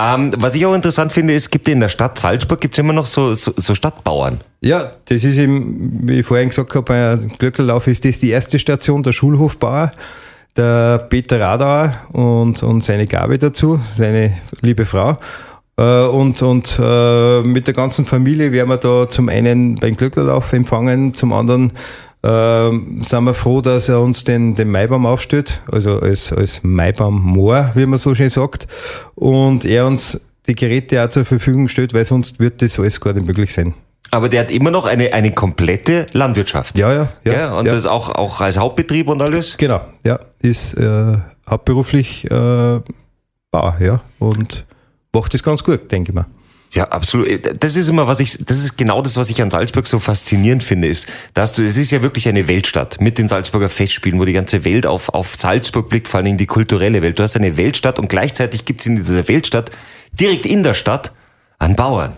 Ähm, 0.00 0.32
was 0.36 0.54
ich 0.54 0.64
auch 0.66 0.74
interessant 0.74 1.12
finde, 1.12 1.34
ist, 1.34 1.50
gibt 1.50 1.68
in 1.68 1.80
der 1.80 1.88
Stadt 1.88 2.18
Salzburg 2.18 2.60
gibt's 2.60 2.78
immer 2.78 2.92
noch 2.92 3.06
so, 3.06 3.34
so, 3.34 3.52
so 3.56 3.74
Stadtbauern. 3.74 4.40
Ja, 4.60 4.92
das 5.08 5.24
ist 5.24 5.38
eben, 5.38 6.08
wie 6.08 6.20
ich 6.20 6.26
vorhin 6.26 6.48
gesagt 6.48 6.74
habe, 6.74 6.82
bei 6.82 7.18
Glöckerlauf 7.38 7.86
ist 7.86 8.04
das 8.04 8.18
die 8.18 8.30
erste 8.30 8.58
Station, 8.58 9.02
der 9.02 9.12
Schulhofbauer, 9.12 9.92
der 10.56 10.98
Peter 10.98 11.40
Radauer 11.40 11.94
und, 12.12 12.62
und 12.62 12.84
seine 12.84 13.06
Gabe 13.06 13.38
dazu, 13.38 13.80
seine 13.96 14.32
liebe 14.60 14.84
Frau. 14.84 15.18
Äh, 15.78 16.06
Und, 16.08 16.42
und 16.42 16.78
äh, 16.78 17.40
mit 17.42 17.66
der 17.66 17.74
ganzen 17.74 18.04
Familie 18.04 18.52
werden 18.52 18.68
wir 18.68 18.76
da 18.76 19.08
zum 19.08 19.30
einen 19.30 19.76
beim 19.76 19.96
Glöcklerlauf 19.96 20.52
empfangen, 20.52 21.14
zum 21.14 21.32
anderen 21.32 21.72
ähm, 22.22 23.02
sind 23.02 23.24
wir 23.24 23.34
froh, 23.34 23.60
dass 23.60 23.88
er 23.88 24.00
uns 24.00 24.24
den, 24.24 24.54
den 24.54 24.70
Maibaum 24.70 25.06
aufstellt, 25.06 25.62
also 25.70 26.00
als, 26.00 26.32
als 26.32 26.62
Maibaummoor, 26.62 27.72
wie 27.74 27.86
man 27.86 27.98
so 27.98 28.14
schön 28.14 28.28
sagt, 28.28 28.66
und 29.14 29.64
er 29.64 29.86
uns 29.86 30.20
die 30.46 30.54
Geräte 30.54 31.02
auch 31.02 31.08
zur 31.08 31.24
Verfügung 31.24 31.68
stellt, 31.68 31.94
weil 31.94 32.04
sonst 32.04 32.40
wird 32.40 32.62
das 32.62 32.78
alles 32.78 33.00
gar 33.00 33.12
nicht 33.12 33.26
möglich 33.26 33.54
sein. 33.54 33.74
Aber 34.10 34.28
der 34.28 34.40
hat 34.40 34.50
immer 34.50 34.70
noch 34.70 34.86
eine, 34.86 35.12
eine 35.12 35.32
komplette 35.32 36.06
Landwirtschaft. 36.12 36.76
Ja, 36.76 36.92
ja, 36.92 37.08
ja. 37.24 37.32
Ja, 37.32 37.58
und 37.58 37.66
ja. 37.66 37.72
das 37.72 37.86
auch, 37.86 38.08
auch 38.08 38.40
als 38.40 38.58
Hauptbetrieb 38.58 39.08
und 39.08 39.22
alles? 39.22 39.56
Genau, 39.56 39.80
ja, 40.04 40.18
ist 40.42 40.74
äh, 40.74 41.12
hauptberuflich 41.48 42.24
äh, 42.30 42.80
Bauer, 43.50 43.76
ja, 43.80 44.00
und 44.18 44.66
macht 45.12 45.32
das 45.32 45.42
ganz 45.42 45.62
gut, 45.62 45.90
denke 45.90 46.10
ich 46.10 46.14
mal. 46.14 46.26
Ja, 46.72 46.84
absolut. 46.84 47.28
Das 47.62 47.74
ist 47.74 47.88
immer, 47.88 48.06
was 48.06 48.20
ich, 48.20 48.38
das 48.44 48.58
ist 48.58 48.78
genau 48.78 49.02
das, 49.02 49.16
was 49.16 49.28
ich 49.28 49.42
an 49.42 49.50
Salzburg 49.50 49.88
so 49.88 49.98
faszinierend 49.98 50.62
finde, 50.62 50.86
ist, 50.86 51.08
dass 51.34 51.54
du, 51.54 51.64
es 51.64 51.76
ist 51.76 51.90
ja 51.90 52.00
wirklich 52.00 52.28
eine 52.28 52.46
Weltstadt 52.46 53.00
mit 53.00 53.18
den 53.18 53.26
Salzburger 53.26 53.68
Festspielen, 53.68 54.20
wo 54.20 54.24
die 54.24 54.32
ganze 54.32 54.64
Welt 54.64 54.86
auf, 54.86 55.08
auf 55.08 55.34
Salzburg 55.36 55.88
blickt, 55.88 56.06
vor 56.06 56.18
allen 56.18 56.26
Dingen 56.26 56.38
die 56.38 56.46
kulturelle 56.46 57.02
Welt. 57.02 57.18
Du 57.18 57.24
hast 57.24 57.34
eine 57.34 57.56
Weltstadt 57.56 57.98
und 57.98 58.08
gleichzeitig 58.08 58.64
gibt's 58.66 58.86
in 58.86 58.96
dieser 58.96 59.26
Weltstadt 59.26 59.72
direkt 60.12 60.46
in 60.46 60.62
der 60.62 60.74
Stadt 60.74 61.12
einen 61.58 61.74
Bauern. 61.74 62.12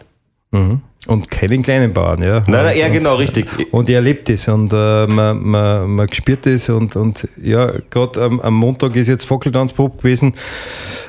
Und 1.09 1.31
keinen 1.31 1.63
kleinen 1.63 1.93
Bauern, 1.93 2.23
ja. 2.23 2.45
Nein, 2.47 2.65
nein, 2.65 2.79
ja, 2.79 2.87
und, 2.87 2.93
genau, 2.93 3.15
richtig. 3.17 3.47
Und 3.73 3.89
er 3.89 3.97
erlebt 3.97 4.31
es 4.31 4.47
und 4.47 4.73
äh, 4.73 5.07
man, 5.09 5.43
man, 5.43 5.91
man 5.91 6.13
spürt 6.13 6.47
es 6.47 6.69
und, 6.69 6.95
und 6.95 7.27
ja, 7.43 7.73
gerade 7.91 8.23
am, 8.23 8.39
am 8.39 8.55
Montag 8.55 8.95
ist 8.95 9.09
jetzt 9.09 9.25
Fackeltanzprobe 9.25 9.97
gewesen 9.97 10.35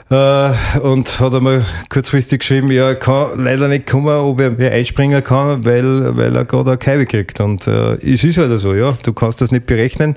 äh, 0.10 0.80
und 0.80 1.20
hat 1.20 1.34
einmal 1.36 1.64
kurzfristig 1.90 2.40
geschrieben, 2.40 2.72
ja, 2.72 2.96
kann 2.96 3.44
leider 3.44 3.68
nicht 3.68 3.86
kommen, 3.86 4.16
ob 4.16 4.40
er 4.40 4.50
mehr 4.50 4.72
einspringen 4.72 5.24
kann, 5.24 5.64
weil, 5.64 6.18
weil 6.18 6.36
er 6.36 6.46
gerade 6.46 6.72
eine 6.72 6.78
Keibe 6.80 7.06
kriegt. 7.06 7.40
Und 7.40 7.68
äh, 7.68 7.94
es 7.96 8.24
ist 8.24 8.40
halt 8.40 8.60
so, 8.60 8.74
ja, 8.74 8.98
du 9.04 9.14
kannst 9.14 9.42
das 9.42 9.52
nicht 9.52 9.68
berechnen. 9.68 10.16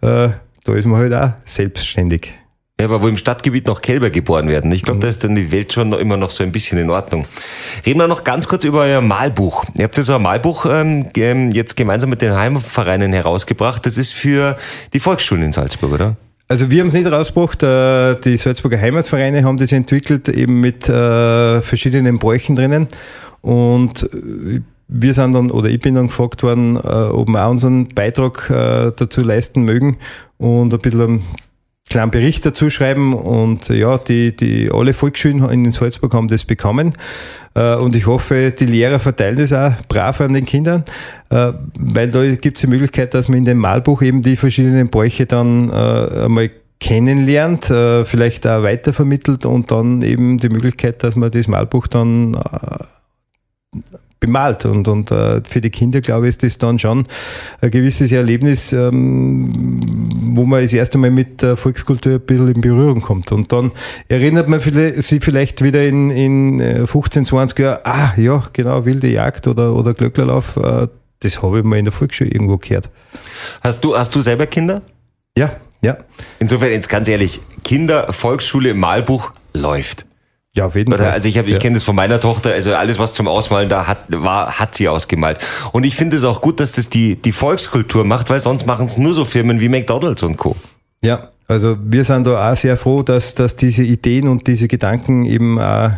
Äh, 0.00 0.30
da 0.64 0.74
ist 0.74 0.86
man 0.86 0.98
halt 0.98 1.12
auch 1.12 1.32
selbstständig. 1.44 2.32
Ja, 2.80 2.86
aber 2.86 3.02
wo 3.02 3.08
im 3.08 3.18
Stadtgebiet 3.18 3.66
noch 3.66 3.82
Kälber 3.82 4.08
geboren 4.08 4.48
werden. 4.48 4.72
Ich 4.72 4.82
glaube, 4.82 5.00
da 5.00 5.08
ist 5.08 5.22
dann 5.22 5.34
die 5.34 5.52
Welt 5.52 5.70
schon 5.70 5.90
noch, 5.90 5.98
immer 5.98 6.16
noch 6.16 6.30
so 6.30 6.42
ein 6.42 6.50
bisschen 6.50 6.78
in 6.78 6.88
Ordnung. 6.88 7.26
Reden 7.84 7.98
wir 7.98 8.08
noch 8.08 8.24
ganz 8.24 8.48
kurz 8.48 8.64
über 8.64 8.80
euer 8.80 9.02
Malbuch. 9.02 9.66
Ihr 9.76 9.84
habt 9.84 9.98
ja 9.98 10.02
so 10.02 10.14
ein 10.14 10.22
Malbuch 10.22 10.64
ähm, 10.64 11.06
ähm, 11.14 11.50
jetzt 11.50 11.76
gemeinsam 11.76 12.08
mit 12.08 12.22
den 12.22 12.34
Heimvereinen 12.34 13.12
herausgebracht. 13.12 13.84
Das 13.84 13.98
ist 13.98 14.14
für 14.14 14.56
die 14.94 14.98
Volksschulen 14.98 15.44
in 15.44 15.52
Salzburg, 15.52 15.92
oder? 15.92 16.16
Also 16.48 16.70
wir 16.70 16.80
haben 16.80 16.88
es 16.88 16.94
nicht 16.94 17.12
rausgebracht, 17.12 17.62
äh, 17.62 18.18
die 18.18 18.38
Salzburger 18.38 18.80
Heimatvereine 18.80 19.44
haben 19.44 19.58
das 19.58 19.72
entwickelt, 19.72 20.30
eben 20.30 20.62
mit 20.62 20.88
äh, 20.88 21.60
verschiedenen 21.60 22.18
Bräuchen 22.18 22.56
drinnen. 22.56 22.88
Und 23.42 24.04
äh, 24.04 24.62
wir 24.88 25.12
sind 25.12 25.34
dann, 25.34 25.50
oder 25.50 25.68
ich 25.68 25.80
bin 25.80 25.96
dann 25.96 26.06
gefragt 26.06 26.42
worden, 26.42 26.78
ob 26.78 27.28
wir 27.28 27.44
auch 27.44 27.50
unseren 27.50 27.88
Beitrag 27.88 28.48
dazu 28.48 29.20
leisten 29.20 29.62
mögen 29.62 29.98
und 30.38 30.74
ein 30.74 30.80
bisschen 30.80 31.00
einen 31.02 31.24
kleinen 31.90 32.10
Bericht 32.10 32.46
dazu 32.46 32.70
schreiben. 32.70 33.12
Und 33.12 33.68
äh, 33.68 33.74
ja, 33.74 33.98
die, 33.98 34.34
die 34.34 34.70
alle 34.72 34.94
Volksschulen 34.94 35.46
in 35.50 35.72
Salzburg 35.72 36.14
haben 36.14 36.28
das 36.28 36.44
bekommen. 36.44 36.94
Äh, 37.54 37.74
Und 37.74 37.94
ich 37.94 38.06
hoffe, 38.06 38.52
die 38.58 38.64
Lehrer 38.66 38.98
verteilen 38.98 39.36
das 39.36 39.52
auch 39.52 39.74
brav 39.88 40.20
an 40.22 40.32
den 40.32 40.46
Kindern, 40.46 40.84
äh, 41.28 41.52
weil 41.78 42.10
da 42.10 42.24
gibt 42.36 42.56
es 42.56 42.62
die 42.62 42.68
Möglichkeit, 42.68 43.12
dass 43.12 43.28
man 43.28 43.38
in 43.38 43.44
dem 43.44 43.58
Malbuch 43.58 44.00
eben 44.02 44.22
die 44.22 44.36
verschiedenen 44.36 44.88
Bräuche 44.88 45.26
dann 45.26 45.70
einmal 45.70 46.50
kennenlernt, 46.78 47.66
vielleicht 47.66 48.46
auch 48.46 48.62
weitervermittelt 48.62 49.44
und 49.44 49.70
dann 49.70 50.00
eben 50.00 50.38
die 50.38 50.48
Möglichkeit, 50.48 51.02
dass 51.02 51.14
man 51.14 51.30
das 51.30 51.46
Malbuch 51.46 51.88
dann 51.88 52.36
bemalt. 54.20 54.66
Und, 54.66 54.86
und 54.86 55.10
äh, 55.10 55.40
für 55.44 55.60
die 55.60 55.70
Kinder, 55.70 56.00
glaube 56.00 56.26
ich, 56.26 56.30
ist 56.30 56.42
das 56.42 56.58
dann 56.58 56.78
schon 56.78 57.06
ein 57.60 57.70
gewisses 57.70 58.12
Erlebnis, 58.12 58.72
ähm, 58.72 59.80
wo 60.36 60.44
man 60.44 60.62
das 60.62 60.72
erste 60.72 60.98
Mal 60.98 61.10
mit 61.10 61.42
der 61.42 61.56
Volkskultur 61.56 62.14
ein 62.14 62.20
bisschen 62.20 62.48
in 62.48 62.60
Berührung 62.60 63.00
kommt. 63.00 63.32
Und 63.32 63.52
dann 63.52 63.72
erinnert 64.08 64.48
man 64.48 64.60
sich 64.60 65.24
vielleicht 65.24 65.64
wieder 65.64 65.84
in, 65.84 66.10
in 66.10 66.60
äh, 66.60 66.86
15, 66.86 67.24
20 67.24 67.58
Jahren, 67.58 67.78
ah 67.84 68.12
ja, 68.16 68.44
genau, 68.52 68.84
wilde 68.84 69.08
Jagd 69.08 69.46
oder, 69.46 69.74
oder 69.74 69.94
Glöcklerlauf, 69.94 70.56
äh, 70.56 70.88
das 71.20 71.42
habe 71.42 71.58
ich 71.58 71.64
mal 71.64 71.78
in 71.78 71.84
der 71.84 71.92
Volksschule 71.92 72.30
irgendwo 72.30 72.56
gehört. 72.56 72.90
Hast 73.62 73.84
du, 73.84 73.96
hast 73.96 74.14
du 74.14 74.20
selber 74.20 74.46
Kinder? 74.46 74.82
Ja, 75.36 75.52
ja. 75.82 75.98
Insofern, 76.38 76.70
jetzt 76.70 76.88
ganz 76.88 77.08
ehrlich, 77.08 77.40
Kinder, 77.62 78.12
Volksschule, 78.12 78.74
Malbuch 78.74 79.32
läuft. 79.52 80.06
Ja, 80.52 80.66
auf 80.66 80.74
jeden 80.74 80.92
Oder, 80.92 81.04
Fall. 81.04 81.12
also 81.12 81.28
ich 81.28 81.38
habe, 81.38 81.46
ich 81.46 81.54
ja. 81.54 81.58
kenne 81.60 81.74
das 81.74 81.84
von 81.84 81.94
meiner 81.94 82.20
Tochter, 82.20 82.52
also 82.52 82.74
alles, 82.74 82.98
was 82.98 83.12
zum 83.12 83.28
Ausmalen 83.28 83.68
da 83.68 83.86
hat, 83.86 83.98
war, 84.08 84.58
hat 84.58 84.74
sie 84.74 84.88
ausgemalt. 84.88 85.38
Und 85.72 85.86
ich 85.86 85.94
finde 85.94 86.16
es 86.16 86.24
auch 86.24 86.40
gut, 86.40 86.58
dass 86.58 86.72
das 86.72 86.90
die, 86.90 87.14
die 87.14 87.30
Volkskultur 87.30 88.04
macht, 88.04 88.30
weil 88.30 88.40
sonst 88.40 88.66
machen 88.66 88.86
es 88.86 88.98
nur 88.98 89.14
so 89.14 89.24
Firmen 89.24 89.60
wie 89.60 89.68
McDonalds 89.68 90.24
und 90.24 90.36
Co. 90.36 90.56
Ja, 91.02 91.28
also 91.46 91.76
wir 91.80 92.02
sind 92.04 92.26
da 92.26 92.52
auch 92.52 92.56
sehr 92.56 92.76
froh, 92.76 93.02
dass, 93.02 93.36
dass 93.36 93.54
diese 93.54 93.84
Ideen 93.84 94.26
und 94.26 94.48
diese 94.48 94.66
Gedanken 94.66 95.24
eben 95.24 95.60
auch 95.60 95.92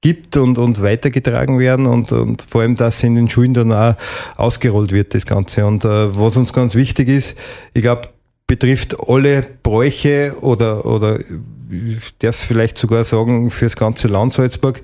gibt 0.00 0.36
und, 0.36 0.58
und 0.58 0.82
weitergetragen 0.82 1.58
werden 1.58 1.86
und, 1.86 2.12
und 2.12 2.42
vor 2.42 2.62
allem, 2.62 2.76
dass 2.76 3.02
in 3.02 3.14
den 3.14 3.28
Schulen 3.28 3.52
dann 3.52 3.72
auch 3.72 3.94
ausgerollt 4.36 4.92
wird, 4.92 5.14
das 5.14 5.26
Ganze. 5.26 5.66
Und 5.66 5.84
äh, 5.84 6.16
was 6.16 6.36
uns 6.36 6.52
ganz 6.52 6.74
wichtig 6.74 7.08
ist, 7.08 7.36
ich 7.74 7.82
glaube, 7.82 8.08
betrifft 8.46 8.96
alle 9.06 9.44
Bräuche 9.62 10.34
oder, 10.40 10.86
oder 10.86 11.18
darf 12.18 12.36
es 12.36 12.44
vielleicht 12.44 12.78
sogar 12.78 13.04
sagen, 13.04 13.50
fürs 13.50 13.76
ganze 13.76 14.08
Land 14.08 14.32
Salzburg. 14.32 14.78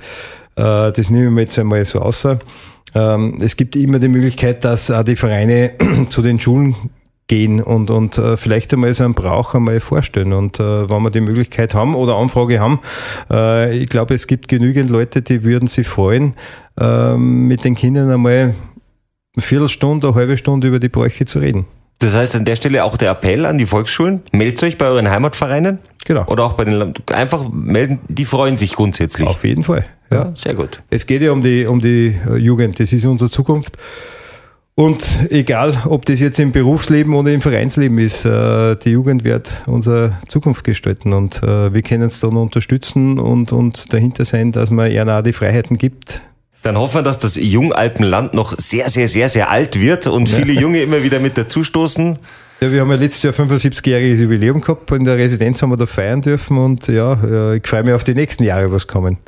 Äh, 0.57 0.93
das 0.93 1.11
nehmen 1.11 1.35
wir 1.35 1.43
jetzt 1.43 1.59
einmal 1.59 1.85
so 1.85 2.01
außer. 2.01 2.39
Ähm, 2.95 3.39
es 3.41 3.57
gibt 3.57 3.77
immer 3.77 3.99
die 3.99 4.09
Möglichkeit, 4.09 4.65
dass 4.65 4.91
auch 4.91 5.03
die 5.03 5.17
Vereine 5.17 5.73
zu 6.09 6.23
den 6.23 6.39
Schulen 6.39 6.77
gehen 7.27 7.63
und, 7.63 7.91
und 7.91 8.19
äh, 8.19 8.37
vielleicht 8.37 8.73
einmal 8.75 8.93
so 8.93 9.05
einen 9.05 9.15
Brauch 9.15 9.55
einmal 9.55 9.81
vorstellen. 9.81 10.33
Und 10.33 10.61
äh, 10.61 10.89
wenn 10.89 11.03
wir 11.03 11.11
die 11.11 11.21
Möglichkeit 11.21 11.75
haben 11.75 11.95
oder 11.95 12.17
Anfrage 12.17 12.61
haben, 12.61 12.81
äh, 13.31 13.77
ich 13.77 13.89
glaube, 13.89 14.15
es 14.15 14.27
gibt 14.27 14.49
genügend 14.49 14.91
Leute, 14.91 15.23
die 15.23 15.43
würden 15.43 15.67
sich 15.67 15.87
freuen, 15.87 16.35
ähm, 16.79 17.47
mit 17.47 17.65
den 17.65 17.75
Kindern 17.75 18.11
einmal 18.11 18.55
eine 19.37 19.43
Viertelstunde, 19.43 20.09
eine 20.09 20.17
halbe 20.17 20.37
Stunde 20.37 20.69
über 20.69 20.79
die 20.79 20.89
Bräuche 20.89 21.25
zu 21.25 21.39
reden. 21.39 21.67
Das 22.05 22.15
heißt 22.15 22.37
an 22.37 22.45
der 22.45 22.55
Stelle 22.55 22.85
auch 22.85 22.99
der 22.99 23.13
Appell 23.13 23.47
an 23.47 23.57
die 23.57 23.65
Volksschulen, 23.65 24.21
meldet 24.31 24.63
euch 24.63 24.77
bei 24.77 24.89
euren 24.89 25.09
Heimatvereinen. 25.09 25.79
Genau. 26.05 26.27
Oder 26.27 26.45
auch 26.45 26.53
bei 26.53 26.67
den 26.67 26.75
Land 26.75 27.11
einfach 27.11 27.49
melden, 27.51 27.99
die 28.09 28.27
freuen 28.27 28.59
sich 28.59 28.75
grundsätzlich. 28.75 29.27
Auf 29.27 29.43
jeden 29.43 29.63
Fall. 29.63 29.87
Ja. 30.11 30.31
Sehr 30.35 30.53
gut. 30.53 30.83
Es 30.91 31.07
geht 31.07 31.23
ja 31.23 31.33
um 31.33 31.41
die, 31.41 31.65
um 31.65 31.81
die 31.81 32.15
äh, 32.29 32.37
Jugend, 32.37 32.79
das 32.79 32.93
ist 32.93 33.07
unsere 33.07 33.31
Zukunft. 33.31 33.79
Und 34.75 35.31
egal, 35.31 35.83
ob 35.87 36.05
das 36.05 36.21
jetzt 36.21 36.39
im 36.41 36.53
Berufsleben 36.53 37.15
oder 37.15 37.33
im 37.33 37.41
Vereinsleben 37.41 37.99
ist, 37.99 38.27
äh, 38.27 38.77
die 38.77 38.91
Jugend 38.91 39.25
wird 39.25 39.63
unsere 39.65 40.19
Zukunft 40.29 40.63
gestalten 40.63 41.15
und 41.15 41.43
äh, 41.43 41.73
wir 41.73 41.81
können 41.81 42.03
es 42.03 42.21
dann 42.21 42.37
unterstützen 42.37 43.19
und, 43.19 43.51
und 43.51 43.95
dahinter 43.95 44.27
sein, 44.27 44.53
dass 44.53 44.71
man 44.71 44.91
ihnen 44.91 45.09
auch 45.09 45.23
die 45.23 45.33
Freiheiten 45.33 45.79
gibt. 45.79 46.21
Dann 46.65 46.79
hoffen 46.79 46.97
wir, 46.97 47.03
dass 47.03 47.19
das 47.19 47.37
Jungalpenland 47.37 48.33
noch 48.33 48.55
sehr, 48.59 48.89
sehr, 48.89 49.07
sehr, 49.07 49.29
sehr 49.29 49.51
alt 49.51 49.79
wird 49.79 50.07
und 50.07 50.31
viele 50.31 50.55
Junge 50.55 50.81
immer 50.81 51.03
wieder 51.03 51.21
mit 51.21 51.37
dazustoßen. 51.37 52.19
Ja, 52.61 52.73
wir 52.73 52.81
haben 52.81 52.91
ja 52.91 52.97
letztes 52.97 53.23
Jahr 53.23 53.35
75-jähriges 53.35 54.23
Jubiläum 54.23 54.63
gehabt. 54.63 54.91
In 54.93 55.05
der 55.05 55.19
Residenz 55.19 55.61
haben 55.61 55.69
wir 55.71 55.77
da 55.77 55.85
feiern 55.85 56.23
dürfen 56.23 56.57
und 56.57 56.89
ja, 56.89 57.13
äh, 57.23 57.57
ich 57.59 57.67
freue 57.67 57.83
mich 57.83 57.93
auf 57.93 58.03
die 58.05 58.15
nächsten 58.15 58.45
Jahre, 58.45 58.73
was 58.73 58.87
kommen. 58.87 59.19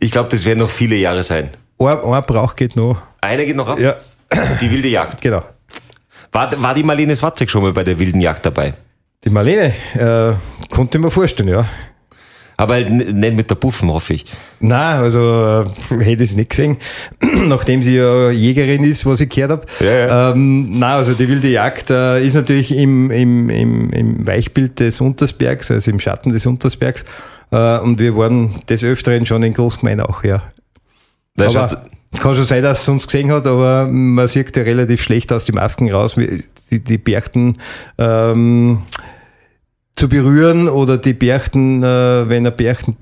Ich 0.00 0.10
glaube, 0.10 0.30
das 0.30 0.46
werden 0.46 0.60
noch 0.60 0.70
viele 0.70 0.96
Jahre 0.96 1.22
sein. 1.22 1.50
Ein, 1.78 1.98
ein 1.98 2.22
Brauch 2.26 2.56
geht 2.56 2.74
noch. 2.74 2.96
Einer 3.20 3.44
geht 3.44 3.56
noch 3.56 3.68
ab. 3.68 3.78
Ja, 3.78 3.96
Die 4.62 4.70
wilde 4.70 4.88
Jagd. 4.88 5.20
genau. 5.20 5.42
War, 6.32 6.50
war 6.62 6.74
die 6.74 6.82
Marlene 6.82 7.14
Swatzek 7.14 7.50
schon 7.50 7.64
mal 7.64 7.72
bei 7.74 7.84
der 7.84 7.98
wilden 7.98 8.22
Jagd 8.22 8.46
dabei? 8.46 8.72
Die 9.24 9.30
Marlene, 9.30 9.74
äh, 9.94 10.32
konnte 10.74 10.96
ich 10.96 11.04
mir 11.04 11.10
vorstellen, 11.10 11.50
ja. 11.50 11.68
Aber 12.58 12.74
halt 12.74 12.90
nicht 12.90 13.36
mit 13.36 13.48
der 13.48 13.54
Buffen, 13.54 13.88
hoffe 13.88 14.14
ich. 14.14 14.26
Nein, 14.58 14.98
also 14.98 15.64
äh, 15.90 15.94
hätte 16.02 16.24
ich 16.24 16.30
es 16.30 16.36
nicht 16.36 16.50
gesehen, 16.50 16.76
nachdem 17.46 17.84
sie 17.84 17.94
ja 17.94 18.30
Jägerin 18.30 18.82
ist, 18.82 19.06
was 19.06 19.20
ich 19.20 19.28
gehört 19.28 19.52
habe. 19.52 19.66
Ja, 19.78 19.92
ja. 19.94 20.30
Ähm, 20.32 20.76
nein, 20.76 20.82
also 20.90 21.14
die 21.14 21.28
wilde 21.28 21.48
Jagd 21.48 21.90
äh, 21.90 22.20
ist 22.20 22.34
natürlich 22.34 22.76
im, 22.76 23.12
im, 23.12 23.48
im, 23.48 23.90
im 23.90 24.26
Weichbild 24.26 24.80
des 24.80 25.00
Untersbergs, 25.00 25.70
also 25.70 25.88
im 25.88 26.00
Schatten 26.00 26.32
des 26.32 26.46
Untersbergs. 26.46 27.04
Äh, 27.52 27.78
und 27.78 28.00
wir 28.00 28.16
waren 28.16 28.60
des 28.68 28.82
Öfteren 28.82 29.24
schon 29.24 29.44
in 29.44 29.54
Großgemein 29.54 30.00
auch, 30.00 30.24
ja. 30.24 30.42
Da 31.36 31.46
aber 31.46 31.84
kann 32.18 32.34
schon 32.34 32.44
sein, 32.44 32.64
dass 32.64 32.82
es 32.82 32.88
uns 32.88 33.06
gesehen 33.06 33.30
hat, 33.30 33.46
aber 33.46 33.86
man 33.86 34.26
sieht 34.26 34.56
ja 34.56 34.64
relativ 34.64 35.00
schlecht 35.00 35.32
aus 35.32 35.44
die 35.44 35.52
Masken 35.52 35.92
raus, 35.92 36.16
die, 36.16 36.82
die 36.82 36.98
Berchten 36.98 37.58
ähm, 37.98 38.82
zu 39.98 40.08
berühren 40.08 40.68
oder 40.68 40.96
die 40.96 41.12
Berchten, 41.12 41.82
äh, 41.82 42.28
wenn 42.28 42.46
ein 42.46 42.56
Berchten 42.56 42.96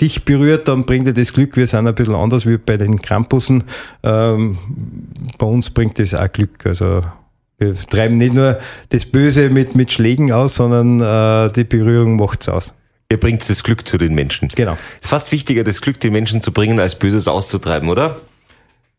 dich 0.00 0.24
berührt, 0.24 0.66
dann 0.66 0.86
bringt 0.86 1.06
er 1.06 1.12
das 1.12 1.34
Glück. 1.34 1.58
Wir 1.58 1.66
sind 1.66 1.86
ein 1.86 1.94
bisschen 1.94 2.14
anders 2.14 2.46
wie 2.46 2.56
bei 2.56 2.78
den 2.78 3.02
Krampussen. 3.02 3.64
Ähm, 4.02 4.56
bei 5.36 5.44
uns 5.44 5.68
bringt 5.68 5.98
das 5.98 6.14
auch 6.14 6.32
Glück. 6.32 6.64
Also 6.64 7.04
wir 7.58 7.74
treiben 7.74 8.16
nicht 8.16 8.32
nur 8.32 8.58
das 8.88 9.04
Böse 9.04 9.50
mit, 9.50 9.74
mit 9.74 9.92
Schlägen 9.92 10.32
aus, 10.32 10.54
sondern 10.54 11.02
äh, 11.02 11.52
die 11.52 11.64
Berührung 11.64 12.16
macht's 12.16 12.48
aus. 12.48 12.74
ihr 13.12 13.20
bringt 13.20 13.48
das 13.48 13.62
Glück 13.62 13.86
zu 13.86 13.98
den 13.98 14.14
Menschen. 14.14 14.48
Genau. 14.48 14.78
Ist 15.02 15.10
fast 15.10 15.30
wichtiger, 15.32 15.64
das 15.64 15.82
Glück 15.82 16.00
den 16.00 16.14
Menschen 16.14 16.40
zu 16.40 16.50
bringen, 16.52 16.80
als 16.80 16.98
Böses 16.98 17.28
auszutreiben, 17.28 17.90
oder? 17.90 18.22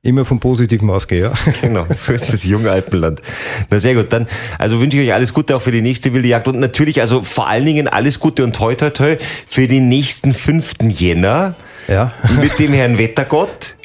Immer 0.01 0.23
vom 0.23 0.39
Positiven 0.39 0.89
ausgehen, 0.89 1.23
ja. 1.23 1.33
Genau, 1.61 1.85
so 1.93 2.13
ist 2.13 2.31
das 2.31 2.45
junge 2.45 2.71
Alpenland. 2.71 3.21
Na 3.69 3.81
sehr 3.81 3.95
gut, 3.95 4.13
dann 4.13 4.27
also 4.57 4.79
wünsche 4.79 4.97
ich 4.97 5.07
euch 5.09 5.13
alles 5.13 5.33
Gute 5.33 5.57
auch 5.57 5.61
für 5.61 5.71
die 5.71 5.81
nächste 5.81 6.13
wilde 6.13 6.29
Jagd 6.29 6.47
und 6.47 6.57
natürlich 6.59 7.01
also 7.01 7.21
vor 7.21 7.47
allen 7.47 7.65
Dingen 7.65 7.89
alles 7.89 8.19
Gute 8.21 8.45
und 8.45 8.55
toi 8.55 8.75
toi 8.75 8.91
toi 8.91 9.17
für 9.45 9.67
den 9.67 9.89
nächsten 9.89 10.33
5. 10.33 10.75
Jänner 10.87 11.55
Ja. 11.89 12.13
mit 12.39 12.59
dem 12.59 12.71
Herrn 12.71 12.97
Wettergott. 12.97 13.75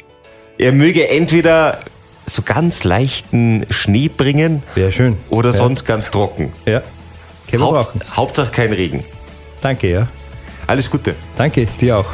Er 0.57 0.71
möge 0.71 1.09
entweder 1.09 1.81
so 2.25 2.43
ganz 2.43 2.85
leichten 2.85 3.65
Schnee 3.69 4.07
bringen 4.07 4.63
Wäre 4.73 4.93
schön. 4.93 5.17
oder 5.29 5.49
ja. 5.49 5.57
sonst 5.57 5.85
ganz 5.85 6.11
trocken. 6.11 6.53
Ja. 6.65 6.81
Haupt. 7.59 7.91
Hauptsache 8.15 8.51
kein 8.51 8.71
Regen. 8.73 9.03
Danke, 9.61 9.91
ja. 9.91 10.07
Alles 10.65 10.89
Gute. 10.89 11.15
Danke, 11.37 11.67
dir 11.79 11.97
auch. 11.97 12.07